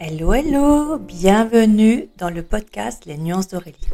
Hello, 0.00 0.32
hello, 0.32 0.96
bienvenue 0.96 2.08
dans 2.18 2.30
le 2.30 2.44
podcast 2.44 3.04
Les 3.04 3.18
Nuances 3.18 3.48
d'Aurélie. 3.48 3.88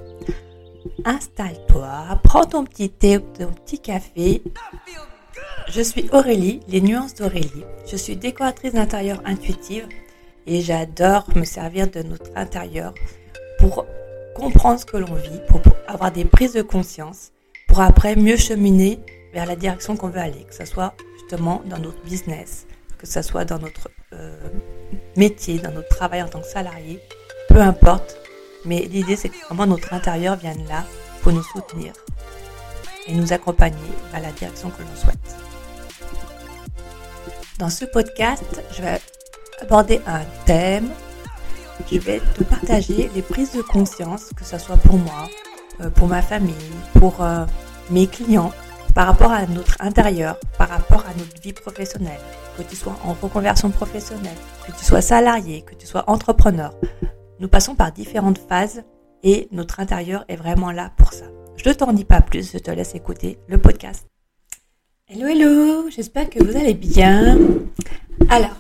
Installe-toi, 1.07 2.21
prends 2.23 2.45
ton 2.45 2.65
petit 2.65 2.91
thé 2.91 3.17
ou 3.17 3.21
ton 3.21 3.51
petit 3.53 3.79
café. 3.79 4.43
Je 5.67 5.81
suis 5.81 6.11
Aurélie, 6.13 6.61
Les 6.69 6.83
Nuances 6.83 7.15
d'Aurélie. 7.15 7.65
Je 7.91 7.97
suis 7.97 8.17
décoratrice 8.17 8.75
d'intérieur 8.75 9.23
intuitive 9.25 9.89
et 10.47 10.61
j'adore 10.61 11.27
me 11.35 11.45
servir 11.45 11.91
de 11.91 12.03
notre 12.03 12.31
intérieur 12.37 12.93
pour 13.59 13.87
comprendre 14.35 14.81
ce 14.81 14.85
que 14.85 14.99
l'on 14.99 15.15
vit, 15.15 15.41
pour 15.49 15.63
avoir 15.89 16.13
des 16.13 16.27
prises 16.27 16.53
de 16.53 16.61
conscience, 16.61 17.33
pour 17.67 17.81
après 17.81 18.15
mieux 18.15 18.37
cheminer 18.37 18.99
vers 19.33 19.47
la 19.47 19.57
direction 19.57 19.97
qu'on 19.97 20.09
veut 20.09 20.21
aller, 20.21 20.45
que 20.45 20.55
ce 20.55 20.67
soit 20.67 20.93
justement 21.19 21.63
dans 21.65 21.79
notre 21.79 22.03
business, 22.03 22.67
que 22.99 23.07
ce 23.07 23.23
soit 23.23 23.47
dans 23.47 23.59
notre 23.59 23.89
euh, 24.19 24.37
métier, 25.17 25.59
dans 25.59 25.71
notre 25.71 25.89
travail 25.89 26.23
en 26.23 26.29
tant 26.29 26.41
que 26.41 26.47
salarié, 26.47 27.01
peu 27.49 27.61
importe. 27.61 28.17
Mais 28.65 28.81
l'idée, 28.83 29.17
c'est 29.17 29.29
que 29.29 29.37
vraiment 29.47 29.67
notre 29.67 29.93
intérieur 29.93 30.37
vienne 30.37 30.65
là 30.69 30.85
pour 31.23 31.33
nous 31.33 31.43
soutenir 31.43 31.93
et 33.07 33.15
nous 33.15 33.33
accompagner 33.33 33.77
à 34.13 34.21
la 34.21 34.33
direction 34.33 34.71
que 34.71 34.83
l'on 34.83 34.97
souhaite. 34.97 35.19
Dans 37.59 37.71
ce 37.71 37.85
podcast, 37.85 38.43
je 38.73 38.83
vais 38.83 39.01
aborder 39.61 40.01
un 40.07 40.23
thème. 40.47 40.89
Je 41.91 41.99
vais 41.99 42.21
te 42.37 42.45
partager 42.45 43.11
les 43.15 43.23
prises 43.23 43.53
de 43.53 43.63
conscience, 43.63 44.31
que 44.37 44.45
ce 44.45 44.59
soit 44.59 44.77
pour 44.77 44.99
moi, 44.99 45.29
euh, 45.81 45.91
pour 45.91 46.09
ma 46.09 46.23
famille, 46.23 46.55
pour 46.99 47.23
euh, 47.23 47.45
mes 47.91 48.07
clients, 48.07 48.53
par 48.95 49.09
rapport 49.09 49.33
à 49.33 49.45
notre 49.47 49.77
intérieur, 49.81 50.39
par 50.57 50.69
rapport 50.69 51.05
à 51.07 51.15
notre 51.19 51.43
vie 51.43 51.53
professionnelle, 51.53 52.21
que 52.57 52.63
tu 52.63 52.77
sois 52.77 52.97
en 53.05 53.13
reconversion 53.15 53.71
professionnelle, 53.71 54.37
que 54.67 54.73
tu 54.73 54.85
sois 54.85 55.03
salarié, 55.03 55.63
que 55.63 55.75
tu 55.75 55.87
sois 55.87 56.09
entrepreneur. 56.09 56.73
Nous 57.41 57.49
passons 57.49 57.75
par 57.75 57.91
différentes 57.91 58.39
phases 58.39 58.85
et 59.25 59.49
notre 59.51 59.81
intérieur 59.81 60.25
est 60.29 60.37
vraiment 60.37 60.71
là 60.71 60.93
pour 60.97 61.13
ça. 61.13 61.27
Je 61.57 61.69
ne 61.69 61.75
t'en 61.75 61.93
dis 61.93 62.05
pas 62.05 62.21
plus, 62.21 62.53
je 62.53 62.59
te 62.59 62.71
laisse 62.71 62.95
écouter 62.95 63.39
le 63.49 63.59
podcast. 63.59 64.07
Hello, 65.09 65.27
hello, 65.27 65.91
j'espère 65.91 66.31
que 66.31 66.43
vous 66.43 66.57
allez 66.57 66.75
bien. 66.75 67.37
Alors, 68.29 68.57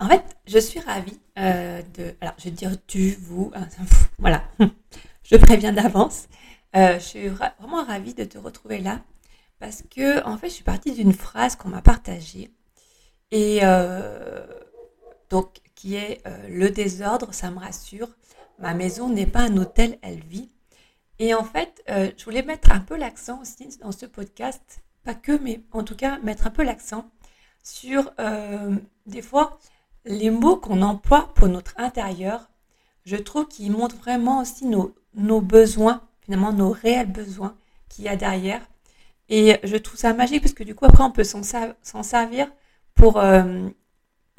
en 0.00 0.08
fait, 0.08 0.24
je 0.46 0.58
suis 0.58 0.80
ravie 0.80 1.20
euh, 1.38 1.82
de... 1.96 2.14
Alors, 2.20 2.34
je 2.38 2.44
vais 2.44 2.50
dire 2.50 2.72
tu, 2.88 3.16
vous, 3.20 3.52
hein, 3.54 3.68
voilà, 4.18 4.42
je 5.22 5.36
préviens 5.36 5.72
d'avance. 5.72 6.26
Euh, 6.76 6.94
je 6.94 7.04
suis 7.04 7.28
vraiment 7.28 7.84
ravie 7.84 8.14
de 8.14 8.24
te 8.24 8.36
retrouver 8.36 8.78
là 8.78 9.00
parce 9.58 9.82
que 9.82 10.24
en 10.24 10.36
fait, 10.36 10.48
je 10.48 10.54
suis 10.54 10.64
partie 10.64 10.92
d'une 10.92 11.12
phrase 11.12 11.56
qu'on 11.56 11.68
m'a 11.68 11.82
partagée 11.82 12.50
et 13.30 13.60
euh, 13.62 14.46
donc 15.30 15.60
qui 15.74 15.94
est 15.96 16.20
euh, 16.26 16.48
le 16.48 16.70
désordre, 16.70 17.32
ça 17.32 17.50
me 17.50 17.58
rassure. 17.58 18.08
Ma 18.58 18.74
maison 18.74 19.08
n'est 19.08 19.26
pas 19.26 19.40
un 19.40 19.56
hôtel, 19.56 19.98
elle 20.02 20.20
vit. 20.20 20.50
Et 21.20 21.34
en 21.34 21.44
fait, 21.44 21.82
je 21.88 22.24
voulais 22.24 22.42
mettre 22.42 22.70
un 22.70 22.78
peu 22.78 22.96
l'accent 22.96 23.40
aussi 23.40 23.76
dans 23.80 23.90
ce 23.90 24.06
podcast, 24.06 24.80
pas 25.02 25.14
que, 25.14 25.32
mais 25.32 25.62
en 25.72 25.82
tout 25.82 25.96
cas 25.96 26.18
mettre 26.20 26.46
un 26.46 26.50
peu 26.50 26.62
l'accent 26.62 27.10
sur 27.64 28.12
des 29.06 29.22
fois 29.22 29.58
les 30.04 30.30
mots 30.30 30.56
qu'on 30.56 30.82
emploie 30.82 31.32
pour 31.34 31.48
notre 31.48 31.74
intérieur. 31.78 32.48
Je 33.04 33.16
trouve 33.16 33.48
qu'ils 33.48 33.72
montrent 33.72 33.96
vraiment 33.96 34.40
aussi 34.40 34.66
nos, 34.66 34.94
nos 35.14 35.40
besoins 35.40 36.07
nos 36.28 36.70
réels 36.70 37.10
besoins 37.10 37.54
qu'il 37.88 38.04
y 38.04 38.08
a 38.08 38.16
derrière. 38.16 38.60
Et 39.28 39.58
je 39.64 39.76
trouve 39.76 39.98
ça 39.98 40.12
magique 40.14 40.42
parce 40.42 40.54
que 40.54 40.64
du 40.64 40.74
coup, 40.74 40.86
après, 40.86 41.04
on 41.04 41.10
peut 41.10 41.24
s'en 41.24 41.42
servir 42.02 42.48
pour, 42.94 43.18
euh, 43.18 43.68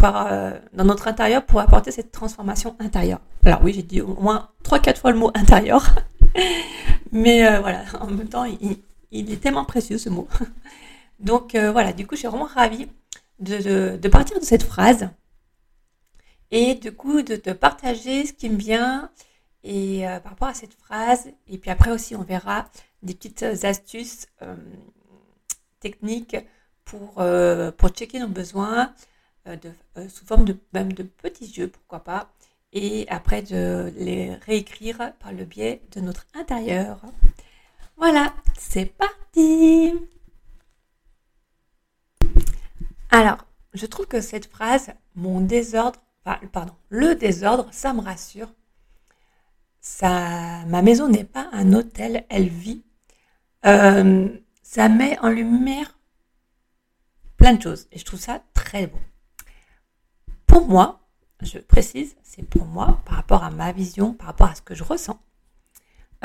euh, 0.03 0.59
dans 0.73 0.85
notre 0.85 1.07
intérieur 1.07 1.45
pour 1.45 1.59
apporter 1.59 1.91
cette 1.91 2.11
transformation 2.11 2.75
intérieure. 2.79 3.21
Alors 3.43 3.61
oui, 3.63 3.73
j'ai 3.73 3.83
dit 3.83 4.01
au 4.01 4.19
moins 4.19 4.49
3-4 4.63 4.97
fois 4.97 5.11
le 5.11 5.17
mot 5.17 5.31
intérieur. 5.33 5.95
Mais 7.11 7.47
euh, 7.47 7.59
voilà, 7.59 7.83
en 7.99 8.07
même 8.07 8.27
temps, 8.27 8.45
il, 8.45 9.31
est 9.31 9.41
tellement 9.41 9.65
précieux 9.65 9.97
ce 9.97 10.09
mot. 10.09 10.27
Donc 11.19 11.55
voilà, 11.55 11.91
du 11.91 12.08
coup, 12.08 12.15
je 12.15 12.19
suis 12.19 12.27
vraiment 12.27 12.45
ravie 12.45 12.87
de, 13.39 13.97
de, 13.97 14.08
partir 14.08 14.39
de 14.39 14.45
cette 14.45 14.64
phrase 14.64 15.09
et 16.52 16.75
du 16.75 16.93
coup 16.93 17.21
de 17.21 17.35
te 17.35 17.49
partager 17.49 18.25
ce 18.25 18.33
qui 18.33 18.49
me 18.49 18.58
vient 18.58 19.09
et 19.64 20.08
euh, 20.08 20.20
par 20.20 20.31
rapport 20.31 20.47
à 20.47 20.53
cette 20.53 20.73
phrase, 20.73 21.30
et 21.47 21.58
puis 21.58 21.70
après 21.70 21.92
aussi 21.92 22.15
on 22.15 22.23
verra 22.23 22.65
des 23.03 23.14
petites 23.14 23.43
astuces 23.64 24.27
euh, 24.42 24.55
techniques 25.80 26.37
pour, 26.86 27.15
euh, 27.20 27.71
pour 27.71 27.89
checker 27.89 28.20
nos 28.20 28.27
besoins 28.27 28.93
de, 29.45 29.71
sous 30.09 30.25
forme 30.25 30.45
de, 30.45 30.58
même 30.73 30.93
de 30.93 31.03
petits 31.03 31.52
jeux, 31.52 31.67
pourquoi 31.67 32.03
pas, 32.03 32.31
et 32.71 33.08
après 33.09 33.42
de 33.42 33.92
les 33.95 34.36
réécrire 34.36 35.14
par 35.20 35.31
le 35.31 35.45
biais 35.45 35.81
de 35.91 36.02
notre 36.02 36.26
intérieur. 36.36 37.02
Voilà, 37.97 38.33
c'est 38.58 38.86
parti 38.86 39.93
Alors, 43.11 43.45
je 43.73 43.86
trouve 43.86 44.05
que 44.05 44.21
cette 44.21 44.45
phrase, 44.45 44.91
mon 45.15 45.41
désordre, 45.41 45.99
pardon, 46.52 46.76
le 46.89 47.15
désordre, 47.15 47.67
ça 47.71 47.93
me 47.93 48.02
rassure 48.02 48.49
ma 50.01 50.81
maison 50.81 51.07
n'est 51.07 51.23
pas 51.23 51.49
un 51.51 51.73
hôtel, 51.73 52.25
elle 52.29 52.47
vit. 52.47 52.83
Euh, 53.65 54.29
ça 54.63 54.89
met 54.89 55.17
en 55.19 55.29
lumière 55.29 55.97
plein 57.37 57.53
de 57.53 57.61
choses 57.61 57.87
et 57.91 57.99
je 57.99 58.05
trouve 58.05 58.19
ça 58.19 58.41
très 58.53 58.87
beau. 58.87 58.99
Pour 60.45 60.67
moi, 60.67 61.01
je 61.41 61.59
précise, 61.59 62.15
c'est 62.23 62.43
pour 62.43 62.65
moi 62.65 63.01
par 63.05 63.15
rapport 63.15 63.43
à 63.43 63.51
ma 63.51 63.71
vision, 63.71 64.13
par 64.13 64.27
rapport 64.27 64.49
à 64.49 64.55
ce 64.55 64.61
que 64.61 64.75
je 64.75 64.83
ressens. 64.83 65.19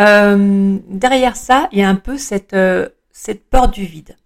Euh, 0.01 0.79
derrière 0.89 1.37
ça, 1.37 1.69
il 1.73 1.79
y 1.79 1.83
a 1.83 1.89
un 1.89 1.95
peu 1.95 2.19
cette, 2.19 2.55
euh, 2.55 2.89
cette 3.11 3.49
peur 3.49 3.69
du 3.69 3.85
vide. 3.85 4.17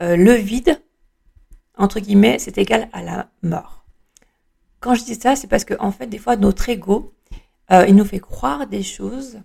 le 0.00 0.32
vide, 0.32 0.82
entre 1.78 2.00
guillemets, 2.00 2.38
c'est 2.40 2.58
égal 2.58 2.88
à 2.92 3.02
la 3.02 3.30
mort. 3.42 3.84
Quand 4.80 4.96
je 4.96 5.04
dis 5.04 5.14
ça, 5.14 5.36
c'est 5.36 5.46
parce 5.46 5.64
que 5.64 5.74
en 5.78 5.92
fait, 5.92 6.08
des 6.08 6.18
fois, 6.18 6.34
notre 6.36 6.68
ego, 6.68 7.14
euh, 7.72 7.86
il 7.88 7.94
nous 7.94 8.04
fait 8.04 8.20
croire 8.20 8.66
des 8.66 8.82
choses. 8.82 9.40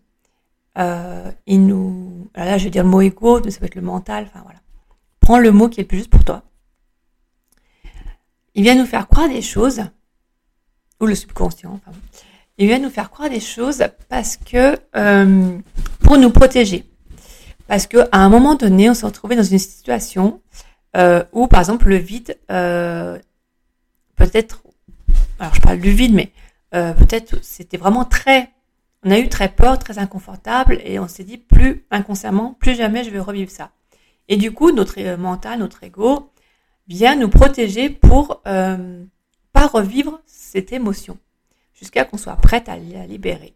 Euh, 0.78 1.32
il 1.46 1.66
nous. 1.66 2.28
là, 2.36 2.58
je 2.58 2.66
vais 2.66 2.70
dire 2.70 2.84
le 2.84 2.90
mot 2.90 3.02
égo, 3.02 3.42
mais 3.44 3.52
ça 3.52 3.60
peut 3.60 3.66
être 3.66 3.76
le 3.76 3.82
mental. 3.82 4.26
Enfin, 4.28 4.42
voilà. 4.44 4.60
Prends 5.20 5.40
le 5.40 5.52
mot 5.52 5.70
qui 5.70 5.80
est 5.80 5.84
le 5.84 5.88
plus 5.88 5.98
juste 6.00 6.10
pour 6.10 6.24
toi. 6.24 6.44
Il 8.54 8.64
vient 8.64 8.76
nous 8.76 8.86
faire 8.86 9.08
croire 9.08 9.30
des 9.30 9.42
choses, 9.42 9.82
ou 11.00 11.06
le 11.06 11.16
subconscient. 11.16 11.74
Enfin, 11.74 11.98
il 12.58 12.68
vient 12.68 12.80
nous 12.80 12.90
faire 12.90 13.12
croire 13.12 13.30
des 13.30 13.40
choses 13.40 13.84
parce 14.10 14.36
que 14.38 14.78
euh, 14.96 15.58
pour 16.00 16.18
nous 16.18 16.32
protéger. 16.32 16.86
Parce 17.68 17.86
qu'à 17.88 18.08
un 18.12 18.30
moment 18.30 18.56
donné, 18.56 18.90
on 18.90 18.94
s'est 18.94 19.06
retrouvé 19.06 19.36
dans 19.36 19.44
une 19.44 19.60
situation 19.60 20.42
où, 21.34 21.48
par 21.48 21.60
exemple, 21.60 21.90
le 21.90 21.98
vide, 21.98 22.40
peut-être, 24.16 24.64
alors 25.38 25.54
je 25.54 25.62
parle 25.62 25.80
du 25.80 25.92
vide, 25.92 26.16
mais 26.16 26.32
euh, 26.74 26.94
peut-être 26.94 27.44
c'était 27.44 27.78
vraiment 27.78 28.06
très, 28.06 28.52
on 29.04 29.12
a 29.12 29.20
eu 29.20 29.30
très 29.30 29.50
peur, 29.50 29.80
très 29.80 30.00
inconfortable, 30.00 30.80
et 30.84 31.00
on 31.00 31.08
s'est 31.08 31.24
dit 31.24 31.38
plus 31.38 31.86
inconsciemment, 31.92 32.56
plus 32.60 32.76
jamais 32.76 33.04
je 33.04 33.10
vais 33.10 33.20
revivre 33.20 33.52
ça. 33.52 33.72
Et 34.28 34.38
du 34.38 34.52
coup, 34.52 34.72
notre 34.72 35.00
euh, 35.00 35.18
mental, 35.18 35.60
notre 35.60 35.84
ego 35.84 36.32
vient 36.88 37.16
nous 37.16 37.30
protéger 37.30 37.90
pour 37.90 38.42
euh, 38.48 39.04
pas 39.54 39.68
revivre 39.68 40.22
cette 40.26 40.72
émotion 40.72 41.18
jusqu'à 41.74 42.06
qu'on 42.06 42.18
soit 42.18 42.36
prête 42.36 42.70
à 42.70 42.78
la 42.78 43.06
libérer. 43.06 43.54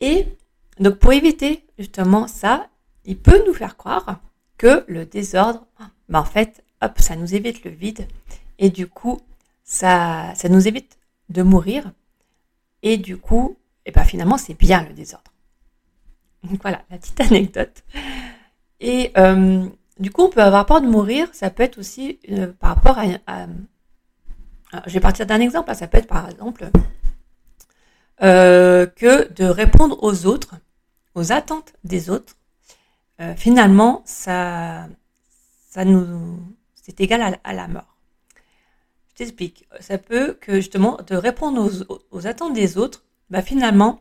Et 0.00 0.26
donc 0.78 0.96
pour 0.96 1.12
éviter 1.12 1.66
justement 1.78 2.26
ça, 2.26 2.68
il 3.04 3.18
peut 3.18 3.42
nous 3.46 3.54
faire 3.54 3.76
croire 3.76 4.20
que 4.56 4.84
le 4.88 5.04
désordre, 5.06 5.66
ben 6.08 6.20
en 6.20 6.24
fait, 6.24 6.64
hop, 6.82 6.98
ça 6.98 7.16
nous 7.16 7.34
évite 7.34 7.64
le 7.64 7.70
vide 7.70 8.06
et 8.58 8.70
du 8.70 8.86
coup, 8.86 9.18
ça, 9.64 10.32
ça 10.34 10.48
nous 10.48 10.66
évite 10.68 10.98
de 11.30 11.42
mourir. 11.42 11.92
Et 12.82 12.98
du 12.98 13.16
coup, 13.16 13.56
et 13.86 13.90
eh 13.90 13.92
ben 13.92 14.04
finalement, 14.04 14.36
c'est 14.36 14.54
bien 14.54 14.84
le 14.86 14.94
désordre. 14.94 15.32
Donc 16.44 16.60
voilà, 16.62 16.82
la 16.90 16.98
petite 16.98 17.20
anecdote. 17.20 17.82
Et 18.80 19.12
euh, 19.16 19.66
du 19.98 20.10
coup, 20.10 20.22
on 20.22 20.30
peut 20.30 20.42
avoir 20.42 20.66
peur 20.66 20.80
de 20.80 20.86
mourir. 20.86 21.28
Ça 21.32 21.50
peut 21.50 21.62
être 21.62 21.78
aussi 21.78 22.18
euh, 22.30 22.52
par 22.58 22.74
rapport 22.74 22.98
à, 22.98 23.46
je 24.86 24.92
vais 24.92 25.00
partir 25.00 25.26
d'un 25.26 25.40
exemple. 25.40 25.74
Ça 25.74 25.86
peut 25.86 25.98
être 25.98 26.06
par 26.06 26.28
exemple 26.28 26.70
euh, 28.22 28.86
que 28.86 29.32
de 29.32 29.44
répondre 29.44 30.02
aux 30.02 30.26
autres, 30.26 30.54
aux 31.14 31.32
attentes 31.32 31.72
des 31.84 32.10
autres. 32.10 32.36
finalement, 33.36 34.02
ça, 34.06 34.88
ça 35.68 35.84
nous, 35.84 36.38
c'est 36.74 37.00
égal 37.00 37.38
à 37.44 37.52
la 37.52 37.68
mort 37.68 37.89
t'explique. 39.20 39.66
Ça 39.80 39.98
peut 39.98 40.38
que 40.40 40.54
justement 40.56 40.96
de 41.06 41.14
répondre 41.14 41.70
aux, 42.10 42.26
attentes 42.26 42.54
des 42.54 42.78
autres, 42.78 43.04
bah 43.28 43.42
finalement, 43.42 44.00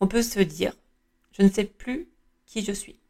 on 0.00 0.06
peut 0.06 0.22
se 0.22 0.38
dire, 0.38 0.72
je 1.32 1.42
ne 1.42 1.48
sais 1.48 1.64
plus 1.64 2.08
qui 2.46 2.62
je 2.62 2.70
suis. 2.70 3.00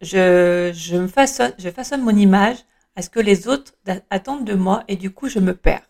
Je, 0.00 0.96
me 0.96 1.08
façonne, 1.08 1.52
je 1.58 1.68
façonne 1.68 2.02
mon 2.02 2.14
image 2.16 2.58
à 2.94 3.02
ce 3.02 3.10
que 3.10 3.18
les 3.18 3.48
autres 3.48 3.74
attendent 4.10 4.44
de 4.44 4.54
moi 4.54 4.84
et 4.86 4.94
du 4.94 5.10
coup 5.10 5.28
je 5.28 5.40
me 5.40 5.54
perds. 5.54 5.88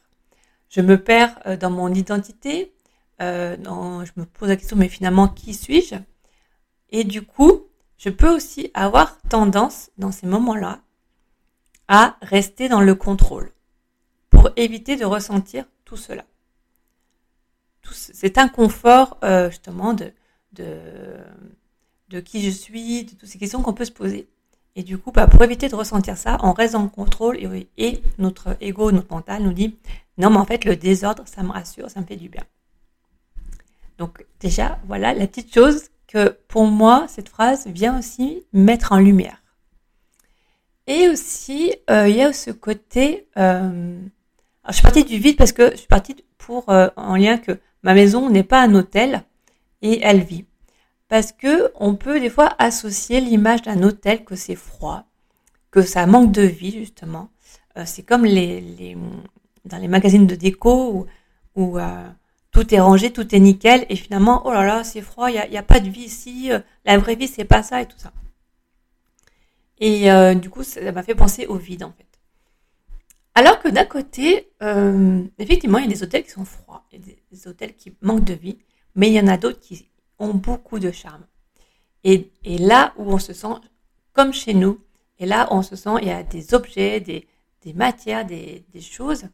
je 0.70 0.80
me 0.80 0.96
perds 0.96 1.38
euh, 1.44 1.56
dans 1.58 1.70
mon 1.70 1.92
identité, 1.92 2.72
euh, 3.20 3.56
je 3.58 4.12
me 4.16 4.24
pose 4.24 4.48
la 4.48 4.56
question, 4.56 4.76
mais 4.76 4.88
finalement, 4.88 5.28
qui 5.28 5.52
suis-je? 5.52 5.96
Et 6.90 7.04
du 7.04 7.22
coup, 7.22 7.66
je 7.98 8.08
peux 8.08 8.34
aussi 8.34 8.70
avoir 8.72 9.20
tendance, 9.28 9.90
dans 9.98 10.12
ces 10.12 10.26
moments-là, 10.26 10.80
à 11.88 12.16
rester 12.22 12.70
dans 12.70 12.80
le 12.80 12.94
contrôle 12.94 13.52
pour 14.42 14.50
éviter 14.56 14.96
de 14.96 15.04
ressentir 15.04 15.64
tout 15.84 15.96
cela. 15.96 16.24
Tout 17.80 17.94
cet 17.94 18.38
inconfort, 18.38 19.16
euh, 19.22 19.50
justement, 19.50 19.94
de, 19.94 20.12
de, 22.08 22.20
qui 22.20 22.42
je 22.42 22.50
suis, 22.50 23.04
de 23.04 23.10
toutes 23.10 23.28
ces 23.28 23.38
questions 23.38 23.62
qu'on 23.62 23.72
peut 23.72 23.84
se 23.84 23.92
poser. 23.92 24.28
Et 24.74 24.82
du 24.82 24.98
coup, 24.98 25.12
bah, 25.12 25.28
pour 25.28 25.44
éviter 25.44 25.68
de 25.68 25.76
ressentir 25.76 26.16
ça, 26.16 26.38
on 26.42 26.52
reste 26.52 26.74
le 26.74 26.88
contrôle 26.88 27.36
et, 27.38 27.68
et, 27.78 28.02
notre 28.18 28.56
ego, 28.60 28.90
notre 28.90 29.12
mental 29.12 29.44
nous 29.44 29.52
dit 29.52 29.76
non, 30.18 30.30
mais 30.30 30.38
en 30.38 30.44
fait, 30.44 30.64
le 30.64 30.74
désordre, 30.74 31.22
ça 31.26 31.44
me 31.44 31.52
rassure, 31.52 31.88
ça 31.88 32.00
me 32.00 32.06
fait 32.06 32.16
du 32.16 32.28
bien. 32.28 32.42
Donc, 33.98 34.26
déjà, 34.40 34.80
voilà 34.88 35.14
la 35.14 35.28
petite 35.28 35.54
chose 35.54 35.84
que 36.08 36.36
pour 36.48 36.64
moi, 36.64 37.06
cette 37.06 37.28
phrase 37.28 37.68
vient 37.68 37.96
aussi 37.96 38.42
mettre 38.52 38.90
en 38.90 38.98
lumière. 38.98 39.40
Et 40.88 41.08
aussi, 41.08 41.72
euh, 41.90 42.08
il 42.08 42.16
y 42.16 42.22
a 42.22 42.32
ce 42.32 42.50
côté. 42.50 43.28
Euh, 43.36 44.00
je 44.68 44.72
suis 44.74 44.82
partie 44.82 45.04
du 45.04 45.18
vide 45.18 45.36
parce 45.36 45.52
que 45.52 45.70
je 45.72 45.76
suis 45.76 45.86
partie 45.88 46.16
pour 46.38 46.68
euh, 46.68 46.88
en 46.96 47.16
lien 47.16 47.38
que 47.38 47.58
ma 47.82 47.94
maison 47.94 48.30
n'est 48.30 48.44
pas 48.44 48.62
un 48.62 48.74
hôtel 48.74 49.24
et 49.82 50.00
elle 50.02 50.22
vit 50.22 50.44
parce 51.12 51.30
que 51.32 51.70
on 51.74 51.94
peut 51.94 52.20
des 52.20 52.30
fois 52.30 52.54
associer 52.58 53.20
l'image 53.20 53.60
d'un 53.60 53.82
hôtel 53.82 54.24
que 54.24 54.34
c'est 54.34 54.54
froid, 54.54 55.04
que 55.70 55.82
ça 55.82 56.06
manque 56.06 56.32
de 56.32 56.40
vie 56.40 56.70
justement. 56.70 57.28
Euh, 57.76 57.82
c'est 57.84 58.02
comme 58.02 58.24
les, 58.24 58.96
dans 59.66 59.76
les 59.76 59.88
magazines 59.88 60.26
de 60.26 60.34
déco 60.34 61.06
où, 61.54 61.78
euh, 61.78 62.08
tout 62.50 62.74
est 62.74 62.80
rangé, 62.80 63.12
tout 63.12 63.34
est 63.34 63.40
nickel 63.40 63.84
et 63.90 63.96
finalement 63.96 64.40
oh 64.46 64.52
là 64.52 64.64
là 64.64 64.84
c'est 64.84 65.02
froid, 65.02 65.30
il 65.30 65.50
n'y 65.50 65.58
a, 65.58 65.62
pas 65.62 65.80
de 65.80 65.90
vie 65.90 66.04
ici, 66.04 66.50
euh, 66.50 66.60
la 66.86 66.96
vraie 66.96 67.14
vie 67.14 67.28
c'est 67.28 67.44
pas 67.44 67.62
ça 67.62 67.82
et 67.82 67.86
tout 67.86 67.98
ça. 67.98 68.10
Et 69.80 70.34
du 70.36 70.48
coup 70.48 70.62
ça 70.62 70.92
m'a 70.92 71.02
fait 71.02 71.14
penser 71.14 71.44
au 71.46 71.56
vide 71.56 71.84
en 71.84 71.92
fait. 71.92 72.06
Alors 73.34 73.60
que 73.60 73.68
d'un 73.68 73.84
côté, 73.84 74.50
effectivement, 75.38 75.78
il 75.78 75.84
y 75.84 75.88
a 75.88 75.94
des 75.94 76.02
hôtels 76.02 76.24
qui 76.24 76.30
sont 76.30 76.44
froids, 76.44 76.84
il 76.92 77.00
y 77.00 77.10
a 77.10 77.14
des 77.30 77.48
hôtels 77.48 77.74
qui 77.74 77.94
manquent 78.02 78.24
de 78.24 78.34
vie, 78.34 78.58
mais 78.94 79.08
il 79.08 79.14
y 79.14 79.20
en 79.20 79.26
a 79.28 79.38
d'autres 79.38 79.60
qui, 79.60 79.88
ont 80.22 80.34
beaucoup 80.34 80.78
de 80.78 80.90
charme. 80.90 81.24
Et, 82.04 82.30
là 82.44 82.94
où 82.96 83.12
on 83.12 83.18
se 83.18 83.32
sent 83.32 83.54
comme 84.12 84.32
chez 84.32 84.54
nous, 84.54 84.80
et 85.18 85.26
là 85.26 85.48
où 85.50 85.56
on 85.56 85.62
se 85.62 85.76
sent, 85.76 85.96
il 86.00 86.08
y 86.08 86.10
a 86.10 86.22
des 86.22 86.54
objets, 86.54 87.00
des, 87.00 87.26
matières, 87.74 88.24
des, 88.24 88.64
choses 88.80 89.24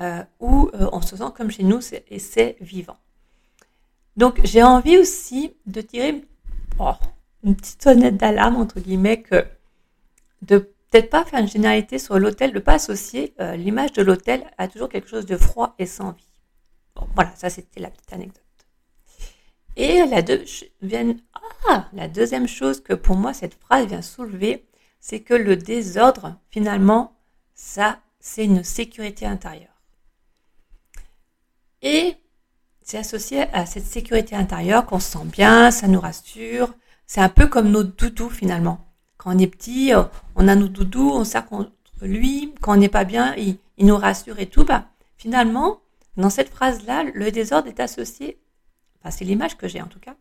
euh, 0.00 0.22
où 0.38 0.70
euh, 0.74 0.88
on 0.92 1.00
se 1.02 1.16
sent 1.16 1.32
comme 1.36 1.50
chez 1.50 1.62
nous 1.62 1.80
et 2.08 2.18
c'est 2.18 2.56
vivant. 2.60 2.96
Donc 4.16 4.40
j'ai 4.44 4.62
envie 4.62 4.98
aussi 4.98 5.54
de 5.66 5.80
tirer 5.80 6.24
oh, 6.78 6.92
une 7.44 7.54
petite 7.56 7.82
sonnette 7.82 8.16
d'alarme, 8.16 8.56
entre 8.56 8.80
guillemets, 8.80 9.22
que 9.22 9.46
de 10.42 10.72
peut-être 10.90 11.10
pas 11.10 11.24
faire 11.24 11.40
une 11.40 11.48
généralité 11.48 11.98
sur 11.98 12.18
l'hôtel, 12.18 12.52
de 12.52 12.58
pas 12.58 12.74
associer 12.74 13.34
euh, 13.40 13.56
l'image 13.56 13.92
de 13.92 14.02
l'hôtel 14.02 14.44
à 14.58 14.68
toujours 14.68 14.88
quelque 14.88 15.08
chose 15.08 15.26
de 15.26 15.36
froid 15.36 15.74
et 15.78 15.86
sans 15.86 16.12
vie. 16.12 16.28
Bon, 16.96 17.06
voilà, 17.14 17.32
ça 17.36 17.50
c'était 17.50 17.80
la 17.80 17.90
petite 17.90 18.12
anecdote. 18.12 18.42
Et 19.76 20.04
la, 20.06 20.22
ah, 21.68 21.88
la 21.92 22.08
deuxième 22.08 22.48
chose 22.48 22.82
que 22.82 22.92
pour 22.92 23.16
moi 23.16 23.32
cette 23.32 23.54
phrase 23.54 23.86
vient 23.86 24.02
soulever, 24.02 24.66
c'est 25.00 25.20
que 25.20 25.34
le 25.34 25.56
désordre, 25.56 26.38
finalement, 26.50 27.16
ça, 27.54 28.00
c'est 28.18 28.44
une 28.44 28.64
sécurité 28.64 29.26
intérieure. 29.26 29.68
Et 31.82 32.16
c'est 32.82 32.98
associé 32.98 33.42
à 33.54 33.64
cette 33.64 33.86
sécurité 33.86 34.36
intérieure 34.36 34.84
qu'on 34.84 35.00
se 35.00 35.12
sent 35.12 35.24
bien, 35.24 35.70
ça 35.70 35.88
nous 35.88 36.00
rassure. 36.00 36.74
C'est 37.06 37.20
un 37.20 37.28
peu 37.28 37.46
comme 37.46 37.70
nos 37.70 37.84
doudous 37.84 38.30
finalement. 38.30 38.89
Quand 39.20 39.36
on 39.36 39.38
est 39.38 39.46
petit, 39.46 39.92
on 40.34 40.48
a 40.48 40.54
nos 40.54 40.68
doudous, 40.68 41.10
on 41.10 41.24
sert 41.24 41.44
contre 41.46 41.70
lui. 42.00 42.54
Quand 42.62 42.72
on 42.72 42.76
n'est 42.76 42.88
pas 42.88 43.04
bien, 43.04 43.34
il, 43.36 43.58
nous 43.78 43.96
rassure 43.96 44.38
et 44.38 44.46
tout. 44.46 44.64
Bah, 44.64 44.86
finalement, 45.18 45.80
dans 46.16 46.30
cette 46.30 46.48
phrase-là, 46.48 47.04
le 47.04 47.30
désordre 47.30 47.68
est 47.68 47.80
associé 47.80 48.38
c'est 49.10 49.24
l'image 49.24 49.56
que 49.56 49.68
j'ai 49.68 49.80
en 49.80 49.86
tout 49.86 49.98
cas, 49.98 50.14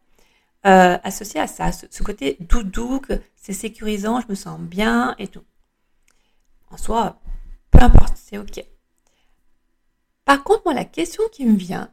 euh, 0.66 0.98
associée 1.04 1.42
à 1.42 1.48
ça, 1.48 1.72
ce, 1.72 2.04
côté 2.04 2.38
doudou, 2.40 3.00
que 3.00 3.22
c'est 3.36 3.54
sécurisant, 3.54 4.22
je 4.22 4.28
me 4.30 4.36
sens 4.36 4.60
bien 4.60 5.16
et 5.18 5.28
tout. 5.28 5.44
En 6.70 6.78
soi, 6.78 7.20
peu 7.72 7.82
importe, 7.82 8.16
c'est 8.16 8.38
ok. 8.38 8.64
Par 10.24 10.44
contre, 10.44 10.62
moi, 10.66 10.74
la 10.74 10.86
question 10.86 11.24
qui 11.32 11.46
me 11.46 11.58
vient, 11.58 11.92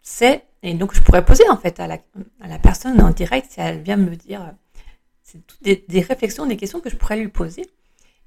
c'est, 0.00 0.46
et 0.62 0.74
donc 0.74 0.94
je 0.94 1.02
pourrais 1.02 1.24
poser 1.24 1.46
en 1.50 1.56
fait 1.56 1.80
à 1.80 1.86
la 1.88 2.58
personne 2.58 3.00
en 3.02 3.10
direct 3.10 3.50
si 3.50 3.60
elle 3.60 3.82
vient 3.82 3.96
me 3.96 4.16
dire, 4.16 4.54
c'est 5.24 5.44
toutes 5.46 5.62
des, 5.62 6.00
réflexions, 6.00 6.46
des 6.46 6.56
questions 6.56 6.80
que 6.80 6.90
je 6.90 6.96
pourrais 6.96 7.16
lui 7.16 7.28
poser. 7.28 7.66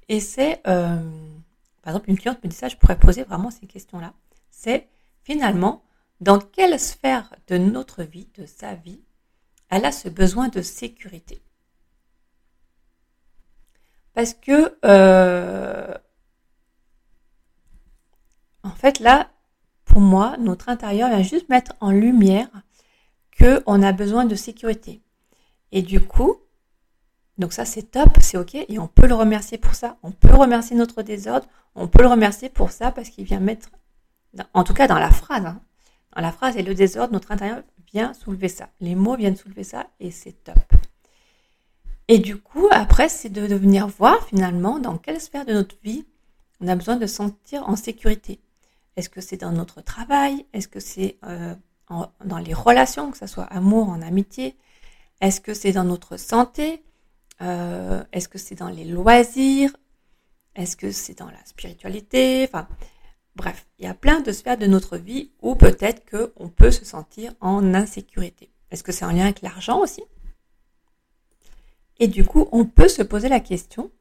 Et 0.08 0.20
c'est, 0.20 0.60
euh, 0.66 1.00
par 1.82 1.92
exemple, 1.92 2.10
une 2.10 2.18
cliente 2.18 2.42
me 2.42 2.48
dit 2.50 2.56
ça, 2.56 2.68
je 2.68 2.76
pourrais 2.76 2.98
poser 2.98 3.22
vraiment 3.22 3.50
ces 3.50 3.66
questions-là. 3.66 4.12
C'est 4.50 4.88
finalement, 5.22 5.84
dans 6.20 6.40
quelle 6.40 6.78
sphère 6.80 7.32
de 7.46 7.56
notre 7.56 8.02
vie, 8.02 8.28
de 8.36 8.44
sa 8.46 8.74
vie, 8.74 9.00
elle 9.70 9.84
a 9.84 9.92
ce 9.92 10.08
besoin 10.08 10.48
de 10.48 10.60
sécurité? 10.60 11.40
Parce 14.12 14.34
que, 14.34 14.76
euh, 14.84 15.94
en 18.64 18.72
fait, 18.72 18.98
là, 18.98 19.30
pour 19.84 20.00
moi, 20.00 20.36
notre 20.38 20.68
intérieur 20.68 21.10
vient 21.10 21.22
juste 21.22 21.48
mettre 21.48 21.74
en 21.80 21.92
lumière 21.92 22.48
qu'on 23.38 23.82
a 23.82 23.92
besoin 23.92 24.24
de 24.24 24.34
sécurité. 24.34 25.00
Et 25.70 25.82
du 25.82 26.00
coup, 26.00 26.38
donc 27.38 27.52
ça 27.52 27.64
c'est 27.64 27.90
top, 27.90 28.10
c'est 28.20 28.36
ok, 28.36 28.54
et 28.54 28.78
on 28.78 28.88
peut 28.88 29.06
le 29.06 29.14
remercier 29.14 29.58
pour 29.58 29.74
ça. 29.74 29.96
On 30.02 30.10
peut 30.10 30.34
remercier 30.34 30.76
notre 30.76 31.02
désordre, 31.02 31.46
on 31.74 31.88
peut 31.88 32.02
le 32.02 32.08
remercier 32.08 32.48
pour 32.48 32.70
ça 32.70 32.90
parce 32.90 33.08
qu'il 33.08 33.24
vient 33.24 33.40
mettre, 33.40 33.68
en 34.54 34.64
tout 34.64 34.74
cas 34.74 34.88
dans 34.88 34.98
la 34.98 35.10
phrase, 35.10 35.46
hein, 35.46 35.60
la 36.20 36.32
phrase 36.32 36.56
et 36.56 36.62
le 36.62 36.74
désordre, 36.74 37.12
notre 37.12 37.32
intérieur 37.32 37.62
vient 37.92 38.12
soulever 38.14 38.48
ça. 38.48 38.68
Les 38.80 38.94
mots 38.94 39.16
viennent 39.16 39.36
soulever 39.36 39.64
ça 39.64 39.86
et 40.00 40.10
c'est 40.10 40.32
top. 40.44 40.58
Et 42.08 42.18
du 42.18 42.38
coup, 42.38 42.68
après, 42.70 43.08
c'est 43.08 43.28
de, 43.28 43.54
venir 43.54 43.86
voir 43.86 44.26
finalement 44.26 44.78
dans 44.78 44.96
quelle 44.96 45.20
sphère 45.20 45.44
de 45.44 45.52
notre 45.52 45.76
vie 45.82 46.06
on 46.60 46.66
a 46.66 46.74
besoin 46.74 46.96
de 46.96 47.06
sentir 47.06 47.68
en 47.68 47.76
sécurité. 47.76 48.40
Est-ce 48.96 49.08
que 49.08 49.20
c'est 49.20 49.36
dans 49.36 49.52
notre 49.52 49.80
travail? 49.80 50.44
Est-ce 50.52 50.66
que 50.66 50.80
c'est 50.80 51.18
euh, 51.24 51.54
dans 52.24 52.38
les 52.38 52.52
relations, 52.52 53.12
que 53.12 53.18
ce 53.18 53.28
soit 53.28 53.44
amour, 53.44 53.88
en 53.88 54.02
amitié? 54.02 54.56
Est-ce 55.20 55.40
que 55.40 55.54
c'est 55.54 55.70
dans 55.70 55.84
notre 55.84 56.16
santé? 56.16 56.82
Euh, 57.42 58.02
Est-ce 58.12 58.28
que 58.28 58.38
c'est 58.38 58.54
dans 58.54 58.68
les 58.68 58.84
loisirs? 58.84 59.70
Est-ce 60.54 60.76
que 60.76 60.90
c'est 60.90 61.18
dans 61.18 61.30
la 61.30 61.44
spiritualité? 61.44 62.44
Enfin, 62.48 62.68
Bref, 63.38 63.66
il 63.78 63.84
y 63.84 63.88
a 63.88 63.94
plein 63.94 64.18
de 64.18 64.32
sphères 64.32 64.58
de 64.58 64.66
notre 64.66 64.96
vie 64.96 65.30
où 65.40 65.54
peut-être 65.54 66.02
qu'on 66.10 66.48
peut 66.48 66.72
se 66.72 66.84
sentir 66.84 67.32
en 67.40 67.72
insécurité. 67.72 68.50
Est-ce 68.72 68.82
que 68.82 68.90
c'est 68.90 69.04
en 69.04 69.12
lien 69.12 69.26
avec 69.26 69.42
l'argent 69.42 69.78
aussi? 69.78 70.02
Et 72.00 72.08
du 72.08 72.24
coup, 72.24 72.48
on 72.50 72.64
peut 72.64 72.88
se 72.88 73.02
poser 73.02 73.28
la 73.28 73.38
question. 73.38 73.92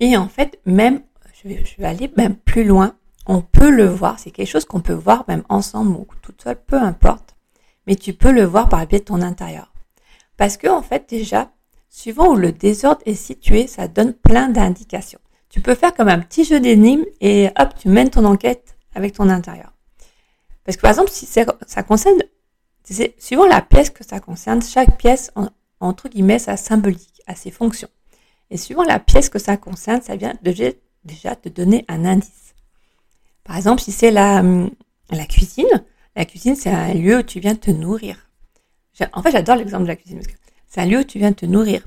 Et 0.00 0.16
en 0.16 0.26
fait, 0.26 0.58
même, 0.64 1.02
je 1.44 1.48
vais, 1.48 1.84
aller 1.84 2.10
même 2.16 2.34
plus 2.34 2.64
loin. 2.64 2.96
On 3.26 3.42
peut 3.42 3.70
le 3.70 3.84
voir. 3.84 4.18
C'est 4.18 4.30
quelque 4.30 4.48
chose 4.48 4.64
qu'on 4.64 4.80
peut 4.80 4.94
voir 4.94 5.26
même 5.28 5.44
ensemble 5.50 5.94
ou 5.94 6.06
tout 6.22 6.34
seul, 6.42 6.58
peu 6.58 6.78
importe. 6.78 7.36
Mais 7.86 7.94
tu 7.94 8.14
peux 8.14 8.32
le 8.32 8.44
voir 8.44 8.70
par 8.70 8.80
le 8.80 8.86
biais 8.86 9.00
de 9.00 9.04
ton 9.04 9.20
intérieur. 9.20 9.74
Parce 10.38 10.56
que, 10.56 10.68
en 10.68 10.80
fait, 10.80 11.10
déjà, 11.10 11.52
suivant 11.92 12.30
où 12.30 12.34
le 12.34 12.50
désordre 12.50 13.02
est 13.06 13.14
situé, 13.14 13.68
ça 13.68 13.86
donne 13.86 14.14
plein 14.14 14.48
d'indications 14.48 15.20
tu 15.52 15.60
peux 15.60 15.74
faire 15.74 15.94
comme 15.94 16.08
un 16.08 16.18
petit 16.18 16.44
jeu 16.44 16.60
d'énigmes 16.60 17.04
et 17.20 17.50
hop, 17.58 17.74
tu 17.78 17.88
mènes 17.88 18.08
ton 18.08 18.24
enquête 18.24 18.74
avec 18.94 19.12
ton 19.12 19.28
intérieur. 19.28 19.74
Parce 20.64 20.76
que 20.76 20.82
par 20.82 20.90
exemple, 20.90 21.10
si 21.10 21.26
ça, 21.26 21.82
concerne, 21.82 22.18
suivant 23.18 23.46
la 23.46 23.60
pièce 23.60 23.90
que 23.90 24.02
ça 24.02 24.18
concerne, 24.18 24.62
chaque 24.62 24.96
pièce, 24.96 25.30
entre 25.78 26.08
guillemets, 26.08 26.38
sa 26.38 26.56
symbolique, 26.56 27.20
a 27.26 27.34
ses 27.34 27.50
fonctions. 27.50 27.90
Et 28.48 28.56
suivant 28.56 28.82
la 28.82 28.98
pièce 28.98 29.28
que 29.28 29.38
ça 29.38 29.58
concerne, 29.58 30.00
ça 30.00 30.16
vient 30.16 30.34
déjà, 30.40 30.70
déjà 31.04 31.36
te 31.36 31.50
donner 31.50 31.84
un 31.88 32.06
indice. 32.06 32.54
Par 33.44 33.58
exemple, 33.58 33.82
si 33.82 33.92
c'est 33.92 34.10
la, 34.10 34.42
la 35.10 35.26
cuisine, 35.26 35.84
la 36.16 36.24
cuisine, 36.24 36.56
c'est 36.56 36.70
un 36.70 36.94
lieu 36.94 37.18
où 37.18 37.22
tu 37.22 37.40
viens 37.40 37.56
te 37.56 37.70
nourrir. 37.70 38.30
En 39.12 39.22
fait, 39.22 39.32
j'adore 39.32 39.56
l'exemple 39.56 39.82
de 39.82 39.88
la 39.88 39.96
cuisine 39.96 40.22
c'est 40.72 40.80
un 40.80 40.86
lieu 40.86 41.00
où 41.00 41.04
tu 41.04 41.18
viens 41.18 41.34
te 41.34 41.44
nourrir. 41.44 41.82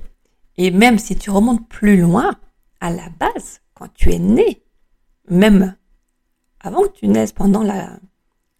Et 0.57 0.69
même 0.69 0.99
si 0.99 1.15
tu 1.15 1.31
remontes 1.31 1.67
plus 1.67 1.99
loin, 1.99 2.35
à 2.79 2.91
la 2.91 3.09
base, 3.19 3.61
quand 3.73 3.91
tu 3.95 4.13
es 4.13 4.19
né, 4.19 4.61
même 5.27 5.75
avant 6.59 6.83
que 6.83 6.99
tu 6.99 7.07
naisses, 7.07 7.31
pendant 7.31 7.63
la, 7.63 7.97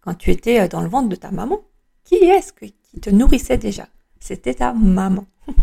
quand 0.00 0.14
tu 0.14 0.32
étais 0.32 0.58
euh, 0.58 0.66
dans 0.66 0.80
le 0.80 0.88
ventre 0.88 1.08
de 1.08 1.14
ta 1.14 1.30
maman, 1.30 1.60
qui 2.02 2.16
est-ce 2.16 2.52
qui 2.52 2.74
te 3.00 3.08
nourrissait 3.08 3.56
déjà? 3.56 3.86
C'était 4.18 4.54
ta 4.54 4.72
maman. 4.72 5.26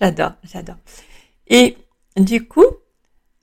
j'adore, 0.00 0.32
j'adore. 0.44 0.76
Et 1.48 1.76
du 2.16 2.48
coup, 2.48 2.64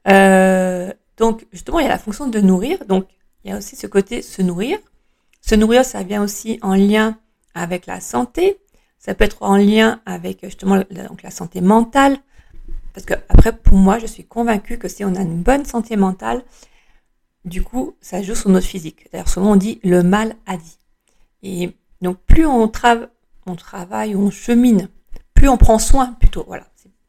euh, 0.08 0.92
donc 1.18 1.46
justement, 1.52 1.78
il 1.78 1.84
y 1.84 1.86
a 1.86 1.90
la 1.90 2.00
fonction 2.00 2.28
de 2.28 2.40
nourrir. 2.40 2.84
Donc 2.86 3.06
il 3.44 3.52
y 3.52 3.54
a 3.54 3.58
aussi 3.60 3.76
ce 3.76 3.86
côté 3.86 4.24
se 4.24 4.42
nourrir. 4.42 4.80
Se 5.40 5.54
nourrir, 5.54 5.86
ça 5.86 6.02
vient 6.02 6.24
aussi 6.24 6.58
en 6.64 6.74
lien 6.74 7.20
avec 7.54 7.86
la 7.86 8.02
santé. 8.02 8.58
Ça 9.02 9.16
peut 9.16 9.24
être 9.24 9.42
en 9.42 9.58
lien 9.58 10.00
avec 10.06 10.46
justement 10.46 10.78
donc 10.92 11.24
la 11.24 11.32
santé 11.32 11.60
mentale. 11.60 12.20
Parce 12.94 13.04
que 13.04 13.16
après, 13.30 13.52
pour 13.52 13.76
moi, 13.76 13.98
je 13.98 14.06
suis 14.06 14.24
convaincue 14.24 14.78
que 14.78 14.88
si 14.88 15.04
on 15.04 15.16
a 15.16 15.22
une 15.22 15.42
bonne 15.42 15.66
santé 15.66 15.98
mentale, 15.98 16.44
du 17.44 17.64
coup, 17.64 17.96
ça 18.00 18.22
joue 18.22 18.36
sur 18.36 18.52
notre 18.52 18.68
physique. 18.68 19.08
D'ailleurs, 19.12 19.28
souvent 19.28 19.54
on 19.54 19.56
dit 19.56 19.80
le 19.84 20.04
mal 20.04 20.36
a 20.46 20.56
dit. 20.56 20.78
Et 21.42 21.76
donc, 22.02 22.20
plus 22.28 22.46
on, 22.46 22.68
travaille 22.68 24.16
on 24.16 24.30
chemine, 24.30 24.88
plus 25.34 25.50
on 25.50 25.58
prend 25.58 25.80
soin, 25.80 26.14
plutôt, 26.20 26.44
voilà, 26.46 26.68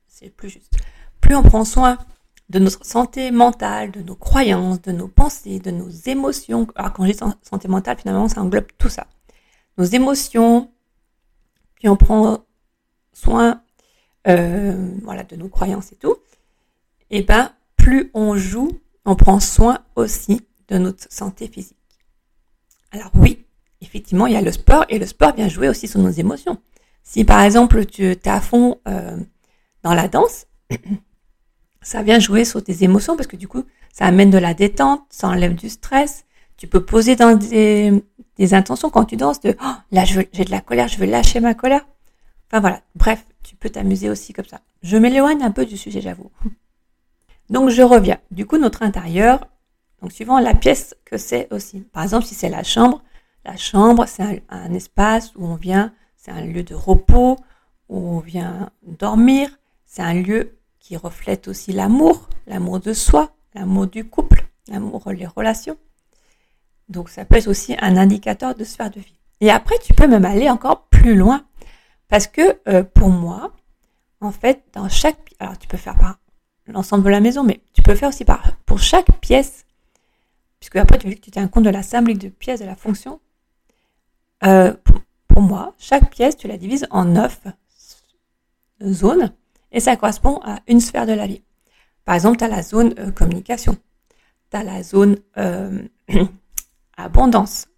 c'est 0.09 0.31
plus 0.31 0.49
juste. 0.49 0.73
Plus 1.21 1.37
on 1.37 1.43
prend 1.43 1.67
soin 1.67 1.99
de 2.49 2.59
notre 2.59 2.87
santé 2.87 3.31
mentale, 3.31 3.91
de 3.91 4.01
nos 4.01 4.15
croyances, 4.15 4.81
de 4.81 4.93
nos 4.93 5.09
pensées, 5.09 5.59
de 5.59 5.71
nos 5.71 5.91
émotions. 5.91 6.67
Alors, 6.75 6.95
quand 6.95 7.05
je 7.05 7.13
dis 7.13 7.19
santé 7.43 7.69
mentale, 7.69 7.99
finalement, 7.99 8.29
ça 8.29 8.41
englobe 8.41 8.69
tout 8.79 8.89
ça. 8.89 9.07
Nos 9.77 9.85
émotions, 9.85 10.71
on 11.89 11.97
prend 11.97 12.45
soin, 13.13 13.63
euh, 14.27 14.91
voilà, 15.03 15.25
de 15.25 15.37
nos 15.37 15.49
croyances 15.49 15.93
et 15.93 15.97
tout. 15.97 16.17
Et 17.11 17.23
ben, 17.23 17.53
plus 17.77 18.11
on 18.15 18.37
joue, 18.37 18.71
on 19.05 19.17
prend 19.17 19.41
soin 19.41 19.81
aussi 19.97 20.43
de 20.69 20.79
notre 20.79 21.07
santé 21.11 21.49
physique. 21.49 21.77
Alors 22.91 23.11
oui, 23.15 23.45
effectivement, 23.81 24.27
il 24.27 24.35
y 24.35 24.37
a 24.37 24.43
le 24.43 24.53
sport 24.53 24.85
et 24.89 24.99
le 24.99 25.07
sport 25.07 25.35
vient 25.35 25.49
jouer 25.49 25.69
aussi 25.69 25.89
sur 25.89 26.01
nos 26.01 26.11
émotions. 26.11 26.59
Si 27.03 27.25
par 27.25 27.43
exemple 27.43 27.85
tu 27.85 28.05
es 28.05 28.29
à 28.29 28.41
fond 28.41 28.81
euh, 28.87 29.17
dans 29.83 29.95
la 29.95 30.09
danse, 30.09 30.47
ça 31.83 32.03
vient 32.03 32.19
jouer 32.19 32.45
sur 32.45 32.63
tes 32.63 32.85
émotions 32.85 33.17
parce 33.17 33.27
que 33.27 33.37
du 33.37 33.49
coup, 33.49 33.65
ça 33.93 34.07
amène 34.07 34.31
de 34.31 34.39
la 34.39 34.55
détente, 34.55 35.03
ça 35.11 35.29
enlève 35.29 35.55
du 35.55 35.69
stress. 35.69 36.25
Tu 36.57 36.67
peux 36.67 36.85
poser 36.85 37.17
dans 37.17 37.39
des, 38.37 38.55
intentions 38.55 38.91
quand 38.91 39.05
tu 39.05 39.17
danses 39.17 39.41
de 39.41 39.57
oh, 39.63 39.73
là 39.91 40.05
j'ai 40.05 40.25
de 40.25 40.51
la 40.51 40.61
colère, 40.61 40.89
je 40.89 40.99
veux 40.99 41.07
lâcher 41.07 41.41
ma 41.41 41.55
colère. 41.55 41.87
Enfin 42.51 42.61
voilà, 42.61 42.83
bref, 42.95 43.25
tu 43.43 43.57
peux 43.57 43.71
t'amuser 43.71 44.11
aussi 44.11 44.33
comme 44.33 44.45
ça. 44.45 44.61
Je 44.83 44.97
m'éloigne 44.97 45.43
un 45.43 45.51
peu 45.51 45.65
du 45.65 45.77
sujet, 45.77 46.01
j'avoue. 46.01 46.31
Donc 47.51 47.71
je 47.71 47.83
reviens. 47.83 48.19
Du 48.31 48.47
coup, 48.47 48.59
notre 48.59 48.83
intérieur, 48.83 49.47
donc 50.01 50.13
suivant 50.13 50.39
la 50.39 50.55
pièce 50.55 50.97
que 51.05 51.17
c'est 51.17 51.49
aussi. 51.53 51.81
Par 51.81 52.03
exemple, 52.03 52.25
si 52.25 52.35
c'est 52.35 52.49
la 52.49 52.63
chambre, 52.63 53.03
la 53.45 53.57
chambre, 53.57 54.07
c'est 54.07 54.43
un, 54.49 54.75
espace 54.75 55.33
où 55.37 55.47
on 55.47 55.55
vient, 55.55 55.93
c'est 56.17 56.31
un 56.31 56.45
lieu 56.45 56.63
de 56.63 56.75
repos, 56.75 57.37
où 57.89 57.99
on 57.99 58.19
vient 58.21 58.71
dormir, 58.83 59.49
c'est 59.87 60.03
un 60.03 60.15
lieu 60.15 60.59
qui 60.79 60.97
reflète 60.97 61.49
aussi 61.49 61.73
l'amour, 61.73 62.29
l'amour 62.47 62.81
de 62.81 62.93
soi, 62.93 63.33
l'amour 63.55 63.87
du 63.87 64.05
couple, 64.05 64.47
l'amour 64.69 65.11
les 65.13 65.27
relations. 65.27 65.77
Donc 66.93 67.09
ça 67.09 67.25
peut 67.25 67.37
être 67.37 67.49
aussi 67.49 67.75
un 67.81 67.97
indicateur 67.97 68.55
de 68.55 68.65
sphère 68.65 68.91
de 68.91 69.01
vie. 69.01 69.17
Et 69.41 69.51
après, 69.51 69.79
tu 69.79 69.95
peux 69.95 70.07
même 70.07 70.25
aller 70.25 70.49
encore 70.49 70.87
plus 70.89 71.17
loin. 71.17 71.45
Parce 72.09 72.27
que 72.27 72.59
euh, 72.69 72.85
pour 72.85 73.09
moi, 73.09 73.53
en 74.21 74.31
fait, 74.31 74.63
dans 74.75 74.89
chaque... 74.89 75.35
Alors 75.41 75.59
tu 75.59 75.67
peux 75.67 75.79
faire 75.79 75.97
par 75.97 76.19
l'ensemble 76.67 77.05
de 77.05 77.09
la 77.09 77.21
maison, 77.21 77.43
mais 77.43 77.61
tu 77.73 77.83
peux 77.83 77.95
faire 77.95 78.11
aussi 78.11 78.25
par, 78.25 78.53
pour 78.67 78.79
chaque 78.79 79.21
pièce, 79.21 79.65
puisque 80.61 80.77
après 80.77 80.99
tu, 80.99 81.19
tu 81.19 81.31
tiens 81.31 81.49
compte 81.49 81.65
de 81.65 81.71
la 81.71 81.83
symbolique 81.83 82.21
de 82.21 82.29
pièces, 82.29 82.61
de 82.61 82.67
la 82.67 82.77
fonction. 82.77 83.21
Euh, 84.45 84.75
pour, 85.29 85.43
moi, 85.43 85.75
chaque 85.79 86.11
pièce, 86.11 86.37
tu 86.37 86.47
la 86.47 86.59
divises 86.59 86.87
en 86.91 87.07
neuf 87.07 87.41
zones, 88.85 89.33
et 89.73 89.81
ça 89.81 89.97
correspond 89.97 90.41
à 90.45 90.61
une 90.69 90.81
sphère 90.81 91.07
de 91.07 91.15
la 91.15 91.27
vie. 91.27 91.43
Par 92.05 92.15
exemple, 92.15 92.37
tu 92.37 92.45
as 92.45 92.49
la 92.49 92.63
zone 92.63 92.95
euh, 92.99 93.11
communication, 93.11 93.77
tu 94.51 94.57
as 94.57 94.63
la 94.63 94.83
zone 94.83 95.17
euh, 96.99 97.05
abondance, 97.05 97.69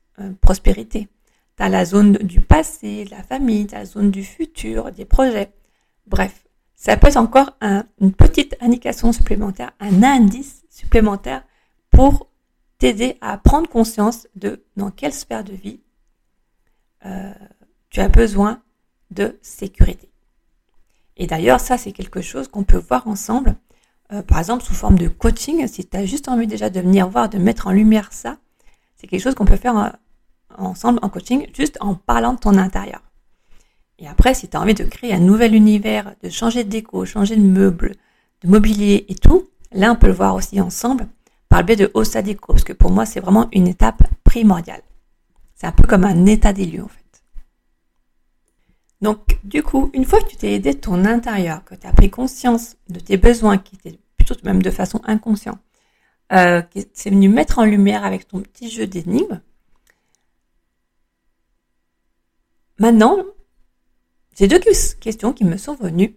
prospérité, 0.41 1.09
tu 1.57 1.63
as 1.63 1.69
la 1.69 1.85
zone 1.85 2.13
du 2.15 2.41
passé, 2.41 3.05
la 3.11 3.23
famille, 3.23 3.67
tu 3.67 3.75
la 3.75 3.85
zone 3.85 4.11
du 4.11 4.23
futur, 4.23 4.93
des 4.93 5.05
projets. 5.05 5.53
Bref, 6.07 6.45
ça 6.75 6.97
peut 6.97 7.09
être 7.09 7.17
encore 7.17 7.57
une 8.01 8.13
petite 8.13 8.57
indication 8.61 9.13
supplémentaire, 9.13 9.73
un 9.81 10.03
indice 10.03 10.63
supplémentaire 10.71 11.45
pour 11.91 12.29
t'aider 12.79 13.17
à 13.21 13.39
prendre 13.39 13.69
conscience 13.69 14.27
de 14.35 14.65
dans 14.77 14.91
quelle 14.91 15.13
sphère 15.13 15.45
de 15.45 15.53
vie 15.53 15.81
euh, 17.07 17.33
tu 17.91 18.01
as 18.01 18.09
besoin 18.09 18.63
de 19.11 19.39
sécurité. 19.43 20.11
Et 21.17 21.27
d'ailleurs, 21.27 21.61
ça, 21.61 21.79
c'est 21.79 21.93
quelque 21.93 22.21
chose 22.21 22.49
qu'on 22.49 22.65
peut 22.65 22.79
voir 22.79 23.07
ensemble, 23.07 23.55
euh, 24.13 24.23
par 24.23 24.39
exemple, 24.39 24.65
sous 24.65 24.75
forme 24.75 24.99
de 24.99 25.09
coaching. 25.09 25.67
Si 25.69 25.87
tu 25.87 25.97
as 25.97 26.05
juste 26.05 26.29
envie 26.29 26.47
déjà 26.47 26.71
de 26.71 26.81
venir 26.81 27.09
voir, 27.09 27.29
de 27.29 27.39
mettre 27.39 27.69
en 27.69 27.73
lumière 27.73 28.13
ça, 28.13 28.39
c'est 29.05 29.09
quelque 29.09 29.23
chose 29.23 29.35
qu'on 29.35 29.45
peut 29.45 29.57
faire 29.57 29.77
euh, 29.77 29.91
ensemble 30.57 30.99
en 31.03 31.11
coaching, 31.11 31.47
juste 31.55 31.77
en 31.83 31.95
parlant 31.95 32.33
de 32.33 32.39
ton 32.39 32.57
intérieur. 32.57 33.03
Et 33.99 34.09
après, 34.09 34.33
si 34.33 34.49
tu 34.49 34.57
as 34.57 34.61
envie 34.63 34.73
de 34.73 34.85
créer 34.85 35.13
un 35.13 35.19
nouvel 35.19 35.55
univers, 35.55 36.15
de 36.23 36.31
changer 36.31 36.65
de 36.65 36.71
déco, 36.71 37.05
changer 37.05 37.37
de 37.37 37.43
meubles, 37.43 37.97
de 38.41 38.49
mobilier 38.49 39.05
et 39.11 39.15
tout, 39.15 39.51
là, 39.73 39.93
on 39.93 39.97
peut 39.97 40.07
le 40.07 40.15
voir 40.15 40.35
aussi 40.35 40.59
ensemble 40.59 41.07
par 41.51 41.61
le 41.61 41.67
biais 41.67 41.77
de 41.77 41.91
Ossa 41.93 42.23
Déco, 42.23 42.55
parce 42.55 42.65
que 42.65 42.73
pour 42.73 42.91
moi, 42.91 43.05
c'est 43.05 43.21
vraiment 43.21 43.49
une 43.53 43.69
étape 43.69 44.05
primordiale. 44.25 44.83
C'est 45.55 45.67
un 45.67 45.73
peu 45.73 45.87
comme 45.87 46.05
un 46.05 46.25
état 46.25 46.55
des 46.55 46.65
lieux, 46.65 46.83
en 46.83 46.89
fait. 46.89 47.23
Donc, 49.03 49.39
du 49.45 49.63
coup, 49.63 49.91
une 49.93 50.07
fois 50.07 50.21
que 50.21 50.31
tu 50.31 50.37
t'es 50.37 50.53
aidé 50.55 50.73
de 50.73 50.79
ton 50.79 51.05
intérieur, 51.05 51.63
que 51.65 51.75
tu 51.75 51.87
as 51.87 51.93
pris 51.93 52.09
conscience 52.09 52.77
de 52.89 53.01
tes 53.01 53.19
besoins, 53.19 53.59
qui 53.59 53.77
étaient 53.77 53.99
plutôt 54.17 54.35
même 54.45 54.63
de 54.63 54.71
façon 54.71 55.03
inconsciente, 55.05 55.59
euh, 56.35 56.63
c'est 56.93 57.11
venu 57.11 57.29
mettre 57.29 57.59
en 57.59 57.65
lumière 57.65 58.05
avec 58.05 58.27
ton 58.27 58.41
petit 58.41 58.71
jeu 58.71 58.87
d'énigmes, 58.87 59.41
maintenant, 62.79 63.19
j'ai 64.37 64.49
deux 64.49 64.59
questions 64.59 65.33
qui 65.33 65.45
me 65.45 65.57
sont 65.57 65.75
venues, 65.75 66.17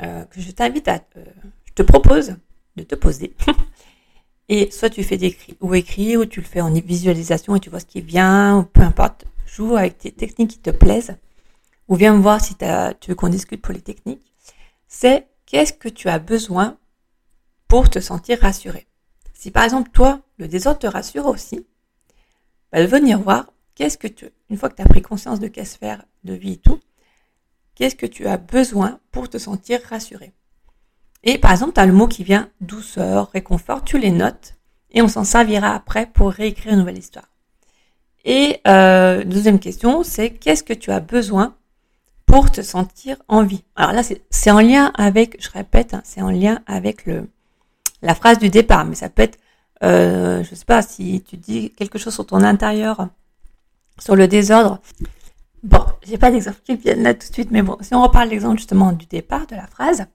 euh, 0.00 0.24
que 0.24 0.40
je 0.40 0.50
t'invite 0.52 0.88
à, 0.88 1.04
euh, 1.16 1.24
je 1.66 1.72
te 1.74 1.82
propose 1.82 2.36
de 2.76 2.82
te 2.82 2.94
poser. 2.94 3.34
et 4.48 4.70
soit 4.70 4.90
tu 4.90 5.02
fais 5.02 5.18
des 5.18 5.36
ou 5.60 5.74
écrire, 5.74 6.20
ou 6.20 6.24
tu 6.24 6.40
le 6.40 6.46
fais 6.46 6.62
en 6.62 6.72
visualisation 6.72 7.56
et 7.56 7.60
tu 7.60 7.68
vois 7.68 7.80
ce 7.80 7.86
qui 7.86 8.00
vient, 8.00 8.58
ou 8.58 8.62
peu 8.62 8.80
importe. 8.80 9.26
Joue 9.46 9.76
avec 9.76 9.98
tes 9.98 10.12
techniques 10.12 10.52
qui 10.52 10.58
te 10.58 10.70
plaisent, 10.70 11.16
ou 11.88 11.96
viens 11.96 12.14
me 12.14 12.22
voir 12.22 12.40
si 12.40 12.54
tu 12.56 13.10
veux 13.10 13.14
qu'on 13.14 13.28
discute 13.28 13.62
pour 13.62 13.74
les 13.74 13.80
techniques. 13.80 14.34
C'est 14.88 15.26
qu'est-ce 15.46 15.72
que 15.72 15.88
tu 15.88 16.08
as 16.08 16.18
besoin 16.18 16.78
pour 17.66 17.90
te 17.90 17.98
sentir 17.98 18.40
rassuré? 18.40 18.86
Si 19.38 19.52
par 19.52 19.62
exemple 19.62 19.90
toi, 19.92 20.20
le 20.38 20.48
désordre 20.48 20.80
te 20.80 20.88
rassure 20.88 21.26
aussi, 21.26 21.64
bah, 22.72 22.84
venir 22.84 23.20
voir 23.20 23.52
qu'est-ce 23.76 23.96
que 23.96 24.08
tu, 24.08 24.26
une 24.50 24.56
fois 24.56 24.68
que 24.68 24.74
tu 24.74 24.82
as 24.82 24.88
pris 24.88 25.00
conscience 25.00 25.38
de 25.38 25.46
quelle 25.46 25.64
sphère 25.64 26.04
de 26.24 26.34
vie 26.34 26.54
et 26.54 26.56
tout, 26.56 26.80
Qu'est-ce 27.78 27.94
que 27.94 28.06
tu 28.06 28.26
as 28.26 28.38
besoin 28.38 28.98
pour 29.12 29.30
te 29.30 29.38
sentir 29.38 29.78
rassuré 29.88 30.32
Et 31.22 31.38
par 31.38 31.52
exemple, 31.52 31.74
tu 31.74 31.80
as 31.80 31.86
le 31.86 31.92
mot 31.92 32.08
qui 32.08 32.24
vient 32.24 32.50
douceur, 32.60 33.30
réconfort, 33.30 33.84
tu 33.84 33.98
les 33.98 34.10
notes 34.10 34.56
et 34.90 35.00
on 35.00 35.06
s'en 35.06 35.22
servira 35.22 35.76
après 35.76 36.06
pour 36.06 36.32
réécrire 36.32 36.72
une 36.72 36.80
nouvelle 36.80 36.98
histoire. 36.98 37.28
Et 38.24 38.60
euh, 38.66 39.22
deuxième 39.22 39.60
question, 39.60 40.02
c'est 40.02 40.30
qu'est-ce 40.30 40.64
que 40.64 40.72
tu 40.72 40.90
as 40.90 40.98
besoin 40.98 41.54
pour 42.26 42.50
te 42.50 42.62
sentir 42.62 43.16
en 43.28 43.44
vie? 43.44 43.62
Alors 43.76 43.92
là, 43.92 44.02
c'est 44.02 44.50
en 44.50 44.58
lien 44.58 44.90
avec, 44.96 45.40
je 45.40 45.50
répète, 45.50 45.94
hein, 45.94 46.02
c'est 46.04 46.20
en 46.20 46.30
lien 46.30 46.60
avec 46.66 47.06
le, 47.06 47.30
la 48.02 48.14
phrase 48.14 48.38
du 48.38 48.48
départ, 48.48 48.84
mais 48.84 48.94
ça 48.94 49.08
peut 49.08 49.22
être, 49.22 49.38
euh, 49.82 50.42
je 50.44 50.54
sais 50.54 50.64
pas, 50.64 50.82
si 50.82 51.22
tu 51.22 51.36
dis 51.36 51.70
quelque 51.72 51.98
chose 51.98 52.14
sur 52.14 52.26
ton 52.26 52.42
intérieur, 52.42 53.08
sur 53.98 54.16
le 54.16 54.28
désordre, 54.28 54.80
Bon, 55.62 55.84
j'ai 56.04 56.18
pas 56.18 56.30
d'exemple 56.30 56.58
qui 56.64 56.76
viennent 56.76 57.02
là 57.02 57.14
tout 57.14 57.28
de 57.28 57.32
suite, 57.32 57.50
mais 57.50 57.62
bon, 57.62 57.76
si 57.80 57.94
on 57.94 58.02
reparle 58.02 58.28
l'exemple 58.28 58.58
justement 58.58 58.92
du 58.92 59.06
départ 59.06 59.46
de 59.48 59.56
la 59.56 59.66
phrase, 59.66 60.06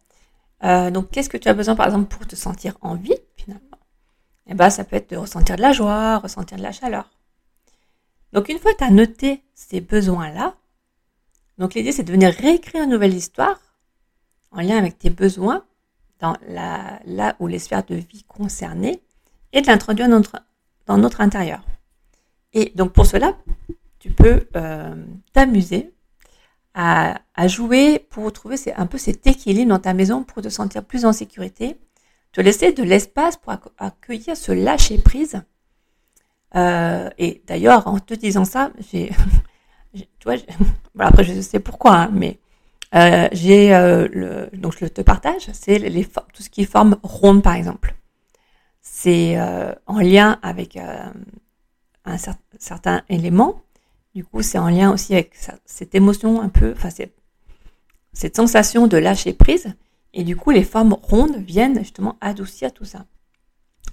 euh, 0.64 0.90
donc 0.90 1.12
qu'est-ce 1.12 1.30
que 1.30 1.38
tu 1.38 1.50
as 1.50 1.54
besoin 1.54 1.76
par 1.76 1.88
exemple 1.88 2.08
pour 2.08 2.26
te 2.26 2.36
sentir 2.36 2.78
en 2.82 2.96
vie 2.96 3.18
finalement? 3.36 3.78
Eh 4.48 4.54
ben, 4.54 4.70
ça 4.70 4.86
peut 4.86 4.96
être 4.96 5.10
de 5.12 5.18
ressentir 5.18 5.58
de 5.58 5.62
la 5.62 5.74
joie, 5.74 6.18
ressentir 6.20 6.58
de 6.58 6.64
la 6.64 6.72
chaleur. 6.72 7.10
Donc 8.32 8.48
une 8.48 8.58
fois 8.58 8.72
que 8.72 8.78
tu 8.78 8.84
as 8.86 8.90
noté 8.90 9.44
ces 9.54 9.82
besoins-là, 9.82 10.56
donc 11.58 11.74
l'idée 11.74 11.92
c'est 11.92 12.04
de 12.04 12.12
venir 12.12 12.34
réécrire 12.34 12.84
une 12.84 12.92
nouvelle 12.92 13.14
histoire 13.14 13.60
en 14.52 14.62
lien 14.62 14.78
avec 14.78 14.98
tes 14.98 15.10
besoins 15.10 15.66
dans 16.24 16.38
la, 16.48 17.02
là 17.06 17.36
où 17.40 17.48
les 17.48 17.60
sphères 17.60 17.84
de 17.84 17.96
vie 17.96 18.24
concernées 18.24 19.04
et 19.52 19.62
de 19.62 19.68
l'introduire 19.68 20.08
dans 20.08 20.16
notre, 20.16 20.42
dans 20.86 20.98
notre 20.98 21.20
intérieur. 21.20 21.66
Et 22.54 22.72
donc 22.76 22.94
pour 22.94 23.06
cela, 23.06 23.36
tu 24.00 24.10
peux 24.10 24.48
euh, 24.56 24.96
t'amuser 25.34 25.94
à, 26.74 27.20
jouer 27.46 28.00
pour 28.10 28.32
trouver 28.32 28.56
un 28.78 28.86
peu 28.86 28.98
cet 28.98 29.28
équilibre 29.28 29.70
dans 29.70 29.80
ta 29.80 29.94
maison 29.94 30.24
pour 30.24 30.42
te 30.42 30.48
sentir 30.48 30.86
plus 30.86 31.04
en 31.04 31.12
sécurité, 31.12 31.78
te 32.32 32.40
laisser 32.40 32.72
de 32.72 32.84
l'espace 32.84 33.36
pour 33.36 33.54
accueillir 33.78 34.38
ce 34.38 34.54
lâcher 34.54 35.00
prise. 35.00 35.42
Euh, 36.56 37.10
et 37.18 37.44
d'ailleurs, 37.46 37.86
en 37.88 38.00
te 38.00 38.14
disant 38.14 38.46
ça, 38.46 38.72
j'ai, 38.92 39.12
après 41.00 41.24
je 41.26 41.42
sais 41.42 41.60
pourquoi, 41.60 41.96
hein, 41.96 42.10
mais 42.14 42.40
euh, 42.96 43.28
j'ai 43.32 43.70
le, 43.70 44.50
donc 44.54 44.76
je 44.80 44.86
te 44.86 45.02
partage, 45.02 45.50
c'est 45.54 45.80
les, 45.80 46.06
tout 46.06 46.44
ce 46.44 46.50
qui 46.50 46.66
forme 46.66 46.98
ronde 47.04 47.42
par 47.44 47.56
exemple. 47.56 47.96
C'est 48.82 49.38
en 49.88 50.00
lien 50.00 50.40
avec 50.42 50.78
un 50.78 52.18
certain 52.60 53.04
élément. 53.10 53.62
Du 54.14 54.24
coup, 54.24 54.42
c'est 54.42 54.60
en 54.60 54.70
lien 54.70 54.92
aussi 54.94 55.14
avec 55.14 55.36
cette 55.66 55.96
émotion 55.96 56.42
un 56.42 56.50
peu, 56.50 56.74
enfin, 56.76 56.90
cette 58.12 58.36
sensation 58.36 58.88
de 58.88 58.98
lâcher 58.98 59.34
prise. 59.34 59.74
Et 60.14 60.24
du 60.24 60.36
coup, 60.36 60.52
les 60.52 60.64
formes 60.64 60.94
rondes 60.94 61.38
viennent 61.38 61.80
justement 61.80 62.18
adoucir 62.22 62.72
tout 62.72 62.86
ça. 62.86 63.06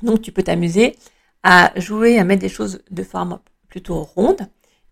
Donc, 0.03 0.21
tu 0.21 0.33
peux 0.33 0.43
t'amuser 0.43 0.97
à 1.43 1.73
jouer, 1.77 2.19
à 2.19 2.25
mettre 2.25 2.43
des 2.43 2.51
choses 2.51 2.83
de 2.91 3.03
forme 3.03 3.41
plutôt 3.69 4.03
ronde 4.03 4.49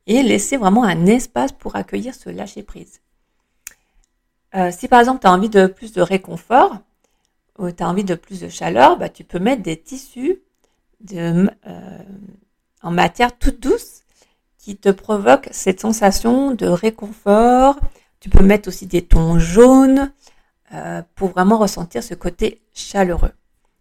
et 0.06 0.22
laisser 0.22 0.56
vraiment 0.56 0.84
un 0.84 1.04
espace 1.04 1.52
pour 1.52 1.76
accueillir 1.76 2.14
ce 2.14 2.30
lâcher 2.30 2.62
prise. 2.62 3.00
Euh, 4.54 4.70
si 4.70 4.88
par 4.88 5.00
exemple 5.00 5.20
tu 5.20 5.26
as 5.26 5.32
envie 5.32 5.50
de 5.50 5.66
plus 5.66 5.92
de 5.92 6.00
réconfort 6.00 6.78
ou 7.58 7.70
tu 7.70 7.82
as 7.82 7.88
envie 7.88 8.04
de 8.04 8.14
plus 8.14 8.40
de 8.40 8.48
chaleur, 8.48 8.96
bah, 8.96 9.08
tu 9.08 9.24
peux 9.24 9.38
mettre 9.38 9.62
des 9.62 9.76
tissus 9.76 10.40
de, 11.00 11.50
euh, 11.66 11.98
en 12.82 12.90
matière 12.90 13.36
toute 13.36 13.60
douce 13.60 14.02
qui 14.58 14.76
te 14.76 14.88
provoquent 14.88 15.48
cette 15.50 15.80
sensation 15.80 16.52
de 16.52 16.66
réconfort. 16.66 17.78
Tu 18.20 18.30
peux 18.30 18.42
mettre 18.42 18.68
aussi 18.68 18.86
des 18.86 19.02
tons 19.02 19.38
jaunes 19.38 20.12
euh, 20.72 21.02
pour 21.14 21.30
vraiment 21.30 21.58
ressentir 21.58 22.02
ce 22.02 22.14
côté 22.14 22.62
chaleureux. 22.72 23.32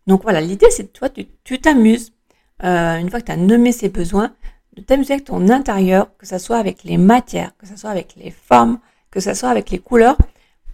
Donc 0.06 0.24
voilà, 0.24 0.42
l'idée 0.42 0.70
c'est 0.70 0.92
toi, 0.94 1.10
tu 1.10 1.60
t'amuses. 1.60 2.14
une 2.62 3.10
fois 3.10 3.20
que 3.20 3.26
tu 3.26 3.32
as 3.32 3.38
nommé 3.38 3.72
ces 3.72 3.90
besoins, 3.90 4.34
de 4.78 4.82
t'amuser 4.82 5.14
avec 5.14 5.26
ton 5.26 5.50
intérieur, 5.50 6.16
que 6.18 6.26
ce 6.26 6.38
soit 6.38 6.58
avec 6.58 6.84
les 6.84 6.98
matières, 6.98 7.52
que 7.58 7.68
ce 7.68 7.76
soit 7.76 7.90
avec 7.90 8.16
les 8.16 8.32
formes, 8.32 8.80
que 9.12 9.20
ce 9.20 9.34
soit 9.34 9.50
avec 9.50 9.72
les 9.72 9.80
couleurs, 9.80 10.18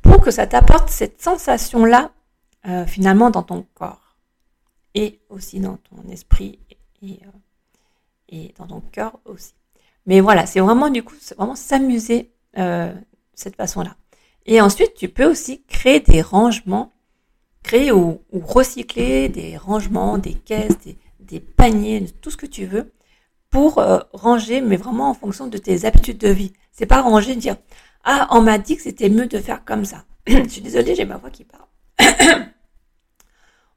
pour 0.04 0.22
que 0.22 0.30
ça 0.30 0.46
t'apporte 0.46 0.90
cette 0.90 1.22
sensation-là 1.22 2.12
euh, 2.68 2.86
finalement 2.86 3.30
dans 3.32 3.42
ton 3.44 3.66
corps 3.74 4.16
et 4.94 5.20
aussi 5.30 5.60
dans 5.60 5.78
ton 5.78 6.08
esprit 6.12 6.60
et, 7.02 7.20
euh, 8.32 8.48
dans 8.60 8.68
ton 8.68 8.82
cœur 8.82 9.20
aussi. 9.26 9.54
Mais 10.06 10.20
voilà, 10.20 10.46
c'est 10.46 10.60
vraiment 10.60 10.90
du 10.90 11.02
coup, 11.02 11.16
c'est 11.20 11.36
vraiment 11.36 11.56
s'amuser 11.56 12.32
euh, 12.58 12.94
cette 13.34 13.56
façon-là. 13.56 13.96
Et 14.46 14.62
ensuite, 14.62 14.94
tu 14.94 15.08
peux 15.10 15.26
aussi 15.26 15.64
créer 15.64 16.02
des 16.02 16.22
rangements, 16.22 16.92
créer 17.64 17.92
ou, 17.92 18.22
recycler 18.34 19.30
des 19.30 19.58
rangements, 19.58 20.18
des 20.18 20.34
caisses, 20.34 20.78
des, 21.20 21.40
paniers, 21.40 22.06
tout 22.22 22.30
ce 22.30 22.38
que 22.38 22.46
tu 22.46 22.66
veux, 22.66 22.92
pour 23.50 23.82
ranger, 24.12 24.60
mais 24.60 24.76
vraiment 24.76 25.10
en 25.10 25.14
fonction 25.14 25.48
de 25.48 25.58
tes 25.58 25.86
habitudes 25.86 26.18
de 26.18 26.28
vie. 26.28 26.54
C'est 26.74 26.86
pas 26.86 27.02
ranger, 27.02 27.36
dire 27.36 27.56
ah, 28.04 28.28
on 28.32 28.42
m'a 28.42 28.58
dit 28.58 28.76
que 28.76 28.84
c'était 28.84 29.10
mieux 29.10 29.28
de 29.28 29.40
faire 29.40 29.64
comme 29.64 29.86
ça. 29.86 30.04
Je 30.28 30.48
suis 30.48 30.62
désolée, 30.62 30.96
j'ai 30.96 31.06
ma 31.06 31.18
voix 31.18 31.30
qui 31.30 31.46
parle. 31.46 31.66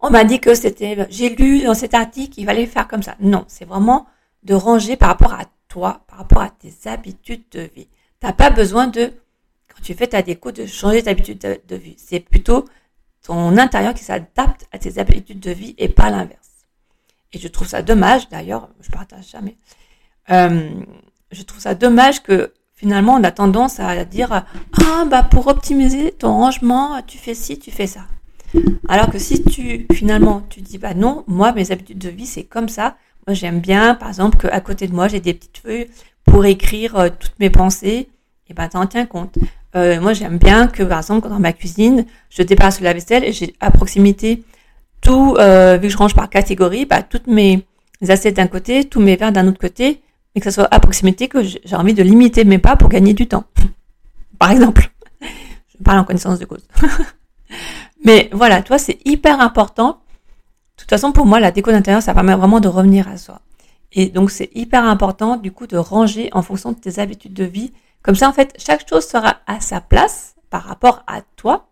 on 0.01 0.11
m'a 0.11 0.25
dit 0.25 0.41
que 0.41 0.55
c'était, 0.55 1.07
j'ai 1.11 1.31
lu 1.31 1.63
dans 1.63 1.75
cet 1.75 1.95
article 1.95 2.35
qu'il 2.35 2.47
fallait 2.47 2.67
faire 2.67 2.89
comme 2.89 3.03
ça. 3.03 3.17
Non, 3.21 3.45
c'est 3.49 3.65
vraiment 3.65 4.07
de 4.43 4.55
ranger 4.55 4.97
par 4.97 5.09
rapport 5.11 5.35
à 5.35 5.45
toi, 5.69 6.05
par 6.09 6.19
rapport 6.19 6.43
à 6.43 6.51
tes 6.51 6.73
habitudes 6.89 7.45
de 7.51 7.61
vie. 7.75 7.89
T'as 8.21 8.33
pas 8.33 8.51
besoin 8.51 8.87
de, 8.87 9.13
quand 9.69 9.83
tu 9.83 9.95
fais 9.95 10.07
ta 10.07 10.23
déco, 10.23 10.53
de 10.53 10.67
changer 10.67 11.03
tes 11.03 11.11
habitudes 11.11 11.39
de, 11.67 11.77
vie. 11.77 11.97
C'est 11.99 12.21
plutôt 12.21 12.65
ton 13.23 13.59
intérieur 13.59 13.95
qui 13.95 14.05
s'adapte 14.05 14.67
à 14.73 14.79
tes 14.79 14.99
habitudes 14.99 15.41
de 15.41 15.51
vie 15.51 15.75
et 15.79 15.89
pas 15.89 16.11
l'inverse. 16.11 16.67
Et 17.33 17.39
je 17.39 17.49
trouve 17.49 17.67
ça 17.67 17.83
dommage, 17.83 18.29
d'ailleurs, 18.29 18.71
je 18.81 18.91
partage 18.91 19.31
jamais. 19.31 19.57
Euh, 20.31 20.71
je 21.33 21.43
trouve 21.43 21.61
ça 21.61 21.75
dommage 21.75 22.23
que 22.23 22.53
finalement, 22.77 23.15
on 23.15 23.25
a 23.25 23.31
tendance 23.31 23.81
à 23.81 24.05
dire 24.05 24.45
ah 24.79 25.05
bah 25.11 25.23
pour 25.23 25.47
optimiser 25.49 26.13
ton 26.13 26.33
rangement, 26.33 27.01
tu 27.07 27.19
fais 27.19 27.35
ci, 27.35 27.59
tu 27.59 27.71
fais 27.71 27.87
ça. 27.87 28.03
Alors 28.89 29.11
que 29.11 29.19
si 29.19 29.43
tu 29.43 29.87
finalement 29.93 30.43
tu 30.49 30.61
dis 30.61 30.79
bah 30.79 30.95
non, 30.95 31.25
moi 31.27 31.53
mes 31.53 31.73
habitudes 31.73 31.99
de 31.99 32.09
vie 32.09 32.27
c'est 32.27 32.45
comme 32.45 32.69
ça. 32.69 32.97
Moi 33.27 33.35
j'aime 33.35 33.61
bien 33.61 33.95
par 33.95 34.09
exemple 34.09 34.37
qu'à 34.37 34.61
côté 34.61 34.87
de 34.87 34.95
moi 34.95 35.09
j'ai 35.09 35.21
des 35.21 35.35
petites 35.35 35.59
feuilles 35.59 35.89
pour 36.25 36.45
écrire 36.45 36.97
euh, 36.97 37.09
toutes 37.09 37.39
mes 37.41 37.51
pensées. 37.51 38.09
Et 38.49 38.55
ben 38.55 38.69
t'en 38.69 38.87
tiens 38.87 39.07
compte. 39.07 39.37
Euh, 39.75 40.01
moi 40.01 40.13
j'aime 40.13 40.39
bien 40.39 40.69
que 40.69 40.83
par 40.83 40.99
exemple 40.99 41.29
dans 41.29 41.41
ma 41.41 41.53
cuisine 41.53 42.07
je 42.31 42.43
dépasse 42.43 42.81
la 42.81 42.93
vaisselle 42.93 43.25
et 43.25 43.33
j'ai 43.33 43.55
à 43.61 43.71
proximité 43.71 44.45
tout 45.01 45.35
euh, 45.39 45.77
vu 45.77 45.89
que 45.89 45.93
je 45.93 45.99
range 45.99 46.15
par 46.15 46.31
catégorie, 46.31 46.87
bah 46.87 47.03
toutes 47.03 47.27
mes 47.27 47.67
assiettes 48.09 48.37
d'un 48.37 48.47
côté, 48.47 48.85
tous 48.85 49.01
mes 49.01 49.17
verres 49.17 49.33
d'un 49.33 49.49
autre 49.49 49.59
côté 49.59 50.01
et 50.37 50.41
que 50.41 50.45
ça 50.45 50.53
soit 50.53 50.69
à 50.71 50.79
proximité, 50.81 51.29
que 51.29 51.43
j'ai 51.43 51.77
envie 51.77 51.95
de 51.95 52.03
limiter 52.03 52.45
mes 52.45 52.59
pas 52.59 52.77
pour 52.77 52.91
gagner 52.91 53.15
du 53.15 53.27
temps. 53.27 53.45
Par 54.39 54.53
exemple. 54.53 54.91
Je 55.23 55.83
parle 55.83 55.99
en 55.99 56.05
connaissance 56.05 56.39
de 56.39 56.45
cause. 56.45 56.65
Mais 58.05 58.29
voilà, 58.33 58.63
toi, 58.63 58.79
c'est 58.79 58.99
hyper 59.07 59.41
important. 59.41 60.03
De 60.77 60.83
toute 60.83 60.91
façon, 60.91 61.13
pour 61.13 61.25
moi, 61.25 61.41
la 61.41 61.51
déco 61.51 61.73
d'intérieur, 61.73 62.03
ça 62.03 62.13
permet 62.13 62.35
vraiment 62.35 62.61
de 62.61 62.69
revenir 62.69 63.09
à 63.09 63.17
soi. 63.17 63.41
Et 63.93 64.07
donc, 64.07 64.31
c'est 64.31 64.51
hyper 64.55 64.85
important, 64.85 65.39
du 65.39 65.53
coup, 65.53 65.67
de 65.67 65.79
ranger 65.79 66.29
en 66.33 66.43
fonction 66.43 66.73
de 66.73 66.77
tes 66.77 66.99
habitudes 66.99 67.33
de 67.33 67.45
vie. 67.45 67.73
Comme 68.03 68.15
ça, 68.15 68.29
en 68.29 68.33
fait, 68.35 68.55
chaque 68.59 68.87
chose 68.87 69.07
sera 69.07 69.39
à 69.47 69.61
sa 69.61 69.81
place 69.81 70.35
par 70.51 70.65
rapport 70.65 71.03
à 71.07 71.23
toi. 71.37 71.69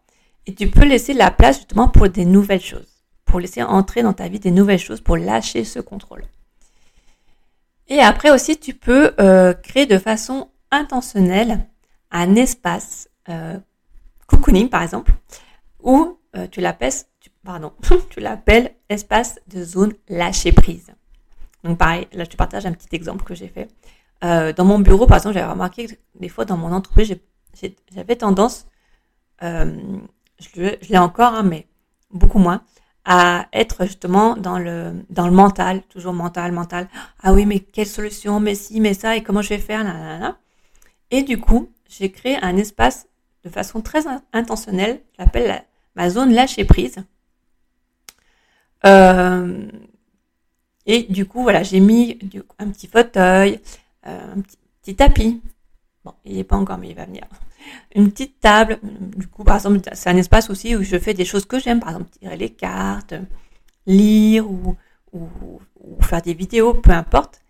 Et 0.47 0.55
tu 0.55 0.69
peux 0.69 0.87
laisser 0.87 1.13
la 1.13 1.31
place, 1.31 1.59
justement, 1.59 1.89
pour 1.89 2.09
des 2.09 2.25
nouvelles 2.25 2.63
choses. 2.63 3.03
Pour 3.27 3.41
laisser 3.41 3.63
entrer 3.63 4.03
dans 4.03 4.15
ta 4.15 4.29
vie 4.29 4.41
des 4.41 4.51
nouvelles 4.51 4.79
choses, 4.79 5.03
pour 5.03 5.19
lâcher 5.19 5.65
ce 5.65 5.81
contrôle. 5.81 6.25
Et 7.89 8.01
après 8.01 8.31
aussi, 8.31 8.59
tu 8.59 8.75
peux 8.75 9.13
euh, 9.21 9.53
créer 9.53 9.87
de 9.87 9.99
façon 9.99 10.49
intentionnelle 10.71 11.67
un 12.11 12.35
espace 12.35 13.09
euh, 13.29 13.59
cocooning, 14.27 14.69
par 14.69 14.83
exemple, 14.83 15.13
où 15.83 16.19
euh, 16.37 16.47
tu 16.49 16.61
l'appelles, 16.61 18.75
espace 18.89 19.39
de 19.49 19.65
zone 19.65 19.93
lâcher 20.09 20.53
prise. 20.53 20.93
Donc 21.63 21.79
pareil, 21.79 22.09
là 22.13 22.25
je 22.25 22.31
te 22.31 22.37
partage 22.37 22.67
un 22.67 22.73
petit 22.73 22.95
exemple 22.95 23.25
que 23.25 23.35
j'ai 23.35 23.49
fait. 23.49 23.69
Dans 24.23 24.65
mon 24.65 24.79
bureau, 24.79 25.07
par 25.07 25.19
exemple, 25.19 25.35
j'avais 25.35 25.51
remarqué 25.51 25.87
que 25.87 25.95
des 26.15 26.31
fois 26.31 26.47
dans 26.47 26.57
mon 26.57 26.73
entreprise, 26.73 27.15
j'avais 27.95 28.17
tendance, 28.17 28.67
je 29.43 30.89
l'ai 30.89 30.97
encore, 30.97 31.35
hein, 31.35 31.43
mais 31.43 31.67
beaucoup 32.11 32.39
moins, 32.39 32.63
à 33.05 33.49
être 33.53 33.85
justement 33.85 34.37
dans 34.37 34.59
le 34.59 34.93
dans 35.11 35.27
le 35.27 35.35
mental, 35.35 35.83
toujours 35.89 36.15
mental, 36.15 36.53
mental. 36.53 36.89
Ah 37.23 37.33
oui, 37.33 37.47
mais 37.47 37.61
quelle 37.61 37.87
solution, 37.87 38.41
mais 38.41 38.55
si, 38.55 38.81
mais 38.81 38.95
ça, 38.95 39.17
et 39.17 39.23
comment 39.23 39.43
je 39.43 39.51
vais 39.51 39.59
faire, 39.59 39.85
là, 39.85 40.19
là, 40.19 40.37
Et 41.11 41.23
du 41.23 41.39
coup, 41.39 41.71
j'ai 41.89 42.11
créé 42.11 42.37
un 42.43 42.57
espace 42.57 43.07
de 43.45 43.51
façon 43.51 43.83
très 43.83 44.05
intentionnelle, 44.33 45.01
j'appelle 45.19 45.65
ma 45.97 46.11
zone 46.11 46.33
lâcher 46.33 46.65
prise. 46.65 46.97
Euh, 48.87 49.67
et 50.87 51.05
du 51.05 51.27
coup, 51.27 51.43
voilà, 51.43 51.63
j'ai 51.63 51.81
mis 51.81 52.19
un 52.59 52.69
petit 52.71 52.87
fauteuil, 52.87 53.61
euh, 54.07 54.35
un 54.37 54.41
petit, 54.41 54.59
petit 54.83 54.97
tapis. 54.97 55.43
Bon, 56.05 56.15
il 56.25 56.37
n'est 56.37 56.45
pas 56.45 56.57
encore, 56.57 56.79
mais 56.79 56.89
il 56.91 56.97
va 56.97 57.07
venir 57.07 57.25
une 57.95 58.11
petite 58.11 58.41
table. 58.41 58.79
Du 58.83 59.27
coup, 59.27 59.45
par 59.45 59.57
exemple, 59.57 59.81
c'est 59.93 60.11
un 60.11 60.17
espace 60.17 60.51
aussi 60.51 60.77
où 60.77 60.83
je 60.83 60.99
fais 60.99 61.15
des 61.15 61.25
choses 61.25 61.45
que 61.45 61.59
j'aime, 61.59 61.81
par 61.81 61.91
exemple 61.91 62.11
tirer 62.11 62.37
les 62.37 62.51
cartes, 62.51 63.15
lire 63.87 64.51
ou, 64.51 64.77
ou, 65.13 65.61
faire 66.01 66.23
des 66.23 66.35
vidéos, 66.35 66.75
peu 66.75 66.91
importe. 66.91 67.41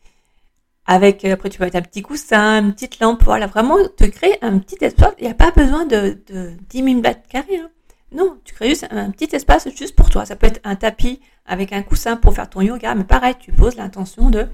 Avec, 0.86 1.24
après, 1.24 1.48
tu 1.48 1.58
peux 1.58 1.64
mettre 1.64 1.76
un 1.76 1.82
petit 1.82 2.02
coussin, 2.02 2.62
une 2.62 2.74
petite 2.74 3.00
lampe, 3.00 3.22
voilà, 3.24 3.46
vraiment 3.46 3.76
te 3.96 4.04
créer 4.04 4.36
un 4.42 4.58
petit 4.58 4.84
espace. 4.84 5.14
Il 5.18 5.24
n'y 5.24 5.30
a 5.30 5.34
pas 5.34 5.50
besoin 5.50 5.86
de, 5.86 6.18
de 6.26 6.52
10 6.68 6.84
000 6.84 7.00
mètres 7.00 7.26
carrés. 7.28 7.56
Hein. 7.56 7.70
Non, 8.12 8.38
tu 8.44 8.54
crées 8.54 8.68
juste 8.68 8.86
un 8.90 9.10
petit 9.10 9.34
espace 9.34 9.68
juste 9.74 9.96
pour 9.96 10.08
toi. 10.08 10.24
Ça 10.24 10.36
peut 10.36 10.46
être 10.46 10.60
un 10.64 10.76
tapis 10.76 11.20
avec 11.46 11.72
un 11.72 11.82
coussin 11.82 12.16
pour 12.16 12.34
faire 12.34 12.48
ton 12.48 12.60
yoga, 12.60 12.94
mais 12.94 13.04
pareil, 13.04 13.34
tu 13.38 13.52
poses 13.52 13.76
l'intention 13.76 14.30
de 14.30 14.46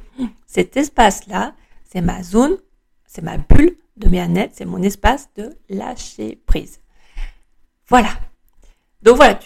cet 0.47 0.77
espace-là, 0.77 1.55
c'est 1.85 2.01
ma 2.01 2.23
zone, 2.23 2.57
c'est 3.07 3.23
ma 3.23 3.37
bulle 3.37 3.77
de 4.01 4.09
bien-être, 4.09 4.53
c'est 4.55 4.65
mon 4.65 4.83
espace 4.83 5.31
de 5.37 5.57
lâcher 5.69 6.41
prise. 6.47 6.81
Voilà. 7.89 8.11
Donc 9.03 9.17
voilà, 9.17 9.39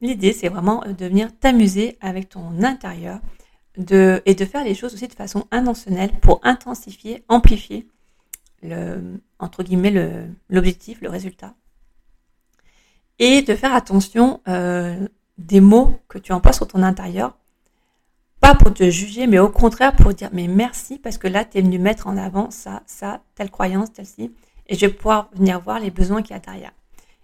l'idée 0.00 0.32
c'est 0.32 0.48
vraiment 0.48 0.84
de 0.86 1.06
venir 1.06 1.30
t'amuser 1.38 1.96
avec 2.00 2.30
ton 2.30 2.62
intérieur 2.62 3.20
et 3.76 4.34
de 4.34 4.44
faire 4.44 4.64
les 4.64 4.74
choses 4.74 4.94
aussi 4.94 5.08
de 5.08 5.14
façon 5.14 5.46
intentionnelle 5.50 6.12
pour 6.20 6.40
intensifier, 6.44 7.24
amplifier 7.28 7.88
le, 8.62 9.20
entre 9.38 9.62
guillemets, 9.62 10.28
l'objectif, 10.48 11.00
le, 11.00 11.08
résultat. 11.08 11.54
Et 13.18 13.42
de 13.42 13.54
faire 13.54 13.74
attention 13.74 14.40
euh, 14.48 15.06
des 15.38 15.60
mots 15.60 15.98
que 16.08 16.18
tu 16.18 16.32
emploies 16.32 16.52
sur 16.52 16.66
ton 16.66 16.82
intérieur 16.82 17.36
pas 18.44 18.54
pour 18.54 18.74
te 18.74 18.90
juger, 18.90 19.26
mais 19.26 19.38
au 19.38 19.48
contraire 19.48 19.96
pour 19.96 20.12
dire 20.12 20.28
mais 20.34 20.48
merci 20.48 20.98
parce 20.98 21.16
que 21.16 21.26
là, 21.26 21.46
tu 21.46 21.56
es 21.56 21.62
venu 21.62 21.78
mettre 21.78 22.08
en 22.08 22.18
avant 22.18 22.50
ça, 22.50 22.82
ça, 22.84 23.22
telle 23.36 23.50
croyance, 23.50 23.90
telle-ci, 23.90 24.34
et 24.66 24.74
je 24.74 24.84
vais 24.84 24.92
pouvoir 24.92 25.30
venir 25.34 25.58
voir 25.60 25.80
les 25.80 25.90
besoins 25.90 26.20
qu'il 26.20 26.32
y 26.32 26.36
a 26.36 26.40
derrière. 26.40 26.72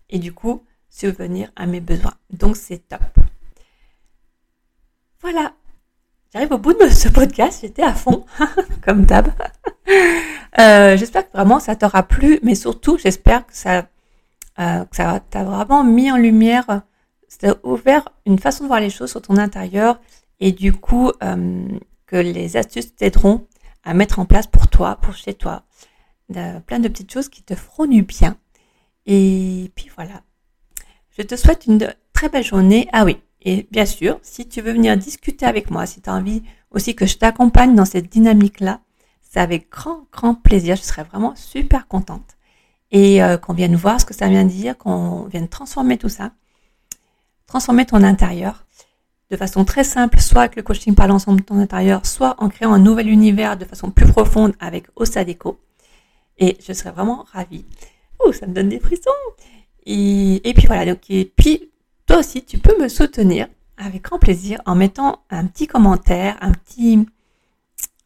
Et 0.08 0.18
du 0.18 0.32
coup, 0.32 0.62
subvenir 0.88 1.52
à 1.56 1.66
mes 1.66 1.80
besoins. 1.80 2.14
Donc, 2.30 2.56
c'est 2.56 2.88
top. 2.88 3.02
Voilà. 5.20 5.52
J'arrive 6.32 6.52
au 6.52 6.58
bout 6.58 6.72
de 6.72 6.88
ce 6.88 7.10
podcast, 7.10 7.58
j'étais 7.60 7.82
à 7.82 7.92
fond, 7.92 8.24
comme 8.82 9.04
d'hab. 9.04 9.28
Euh, 10.58 10.96
j'espère 10.96 11.30
que 11.30 11.36
vraiment 11.36 11.60
ça 11.60 11.76
t'aura 11.76 12.02
plu, 12.02 12.40
mais 12.42 12.54
surtout, 12.54 12.96
j'espère 12.96 13.46
que 13.46 13.54
ça, 13.54 13.88
euh, 14.58 14.84
que 14.86 14.96
ça 14.96 15.20
t'a 15.28 15.44
vraiment 15.44 15.84
mis 15.84 16.10
en 16.10 16.16
lumière, 16.16 16.80
ça 17.28 17.56
ouvert 17.62 18.08
une 18.24 18.38
façon 18.38 18.64
de 18.64 18.68
voir 18.68 18.80
les 18.80 18.88
choses 18.88 19.10
sur 19.10 19.20
ton 19.20 19.36
intérieur 19.36 20.00
et 20.40 20.52
du 20.52 20.72
coup 20.72 21.12
euh, 21.22 21.78
que 22.06 22.16
les 22.16 22.56
astuces 22.56 22.94
t'aideront 22.94 23.46
à 23.84 23.94
mettre 23.94 24.18
en 24.18 24.26
place 24.26 24.46
pour 24.46 24.68
toi, 24.68 24.96
pour 24.96 25.14
chez 25.14 25.34
toi. 25.34 25.62
plein 26.28 26.80
de 26.80 26.88
petites 26.88 27.12
choses 27.12 27.28
qui 27.28 27.42
te 27.42 27.54
feront 27.54 27.86
du 27.86 28.02
bien. 28.02 28.36
Et 29.06 29.70
puis 29.74 29.90
voilà. 29.94 30.22
Je 31.16 31.22
te 31.22 31.36
souhaite 31.36 31.66
une 31.66 31.94
très 32.12 32.28
belle 32.28 32.44
journée. 32.44 32.88
Ah 32.92 33.04
oui, 33.04 33.18
et 33.42 33.66
bien 33.70 33.86
sûr, 33.86 34.18
si 34.22 34.48
tu 34.48 34.60
veux 34.60 34.72
venir 34.72 34.96
discuter 34.96 35.46
avec 35.46 35.70
moi, 35.70 35.86
si 35.86 36.00
tu 36.00 36.10
as 36.10 36.14
envie 36.14 36.42
aussi 36.70 36.94
que 36.94 37.06
je 37.06 37.16
t'accompagne 37.16 37.74
dans 37.74 37.84
cette 37.84 38.10
dynamique-là, 38.10 38.80
c'est 39.22 39.40
avec 39.40 39.70
grand, 39.70 40.06
grand 40.12 40.34
plaisir. 40.34 40.76
Je 40.76 40.82
serais 40.82 41.04
vraiment 41.04 41.34
super 41.36 41.86
contente. 41.88 42.36
Et 42.90 43.22
euh, 43.22 43.38
qu'on 43.38 43.54
vienne 43.54 43.76
voir 43.76 44.00
ce 44.00 44.04
que 44.04 44.14
ça 44.14 44.28
vient 44.28 44.44
dire, 44.44 44.76
qu'on 44.76 45.24
vienne 45.24 45.48
transformer 45.48 45.96
tout 45.96 46.08
ça, 46.08 46.32
transformer 47.46 47.86
ton 47.86 48.02
intérieur 48.02 48.66
de 49.30 49.36
façon 49.36 49.64
très 49.64 49.84
simple, 49.84 50.20
soit 50.20 50.42
avec 50.42 50.56
le 50.56 50.62
coaching 50.62 50.94
par 50.94 51.06
l'ensemble 51.06 51.40
de 51.40 51.44
ton 51.46 51.58
intérieur, 51.58 52.04
soit 52.04 52.34
en 52.38 52.48
créant 52.48 52.72
un 52.72 52.78
nouvel 52.78 53.08
univers 53.08 53.56
de 53.56 53.64
façon 53.64 53.90
plus 53.90 54.06
profonde 54.06 54.54
avec 54.58 54.86
Osadeco. 54.96 55.60
Et 56.38 56.56
je 56.66 56.72
serais 56.72 56.90
vraiment 56.90 57.26
ravie. 57.32 57.64
Oh, 58.18 58.32
ça 58.32 58.46
me 58.46 58.54
donne 58.54 58.68
des 58.68 58.80
frissons. 58.80 59.10
Et, 59.86 60.40
puis 60.54 60.66
voilà, 60.66 60.84
donc, 60.84 61.08
et 61.08 61.24
puis 61.24 61.70
toi 62.06 62.18
aussi, 62.18 62.44
tu 62.44 62.58
peux 62.58 62.80
me 62.80 62.88
soutenir 62.88 63.46
avec 63.76 64.02
grand 64.02 64.18
plaisir 64.18 64.60
en 64.66 64.74
mettant 64.74 65.22
un 65.30 65.46
petit 65.46 65.66
commentaire, 65.66 66.36
un 66.40 66.52
petit, 66.52 67.06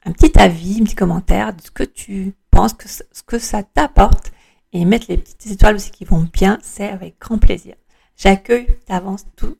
un 0.04 0.12
petit 0.12 0.38
avis, 0.38 0.78
un 0.80 0.84
petit 0.84 0.94
commentaire 0.94 1.54
de 1.54 1.62
ce 1.62 1.70
que 1.70 1.82
tu 1.82 2.34
penses, 2.50 2.74
que 2.74 2.88
ce 2.88 3.22
que 3.26 3.38
ça 3.38 3.62
t'apporte 3.62 4.30
et 4.72 4.84
mettre 4.84 5.06
les 5.08 5.16
petites 5.16 5.46
étoiles 5.46 5.76
aussi 5.76 5.90
qui 5.90 6.04
vont 6.04 6.28
bien, 6.32 6.58
c'est 6.62 6.88
avec 6.88 7.18
grand 7.18 7.38
plaisir. 7.38 7.74
J'accueille 8.16 8.68
d'avance 8.88 9.24
tout. 9.36 9.56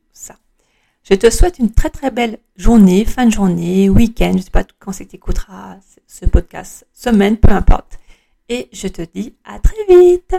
Je 1.07 1.15
te 1.17 1.29
souhaite 1.29 1.59
une 1.59 1.71
très 1.71 1.91
très 1.91 2.11
belle 2.11 2.39
journée, 2.57 3.05
fin 3.05 3.27
de 3.27 3.31
journée, 3.31 3.91
week-end, 3.91 4.31
je 4.33 4.39
ne 4.39 4.43
sais 4.43 4.51
pas 4.51 4.65
quand 4.79 4.93
c'est 4.93 5.05
que 5.05 5.11
tu 5.11 5.17
écouteras 5.17 5.77
ce 6.07 6.25
podcast, 6.25 6.87
semaine, 6.95 7.37
peu 7.37 7.53
importe. 7.53 7.99
Et 8.49 8.71
je 8.73 8.89
te 8.89 9.03
dis 9.03 9.35
à 9.45 9.59
très 9.59 9.85
vite 9.87 10.35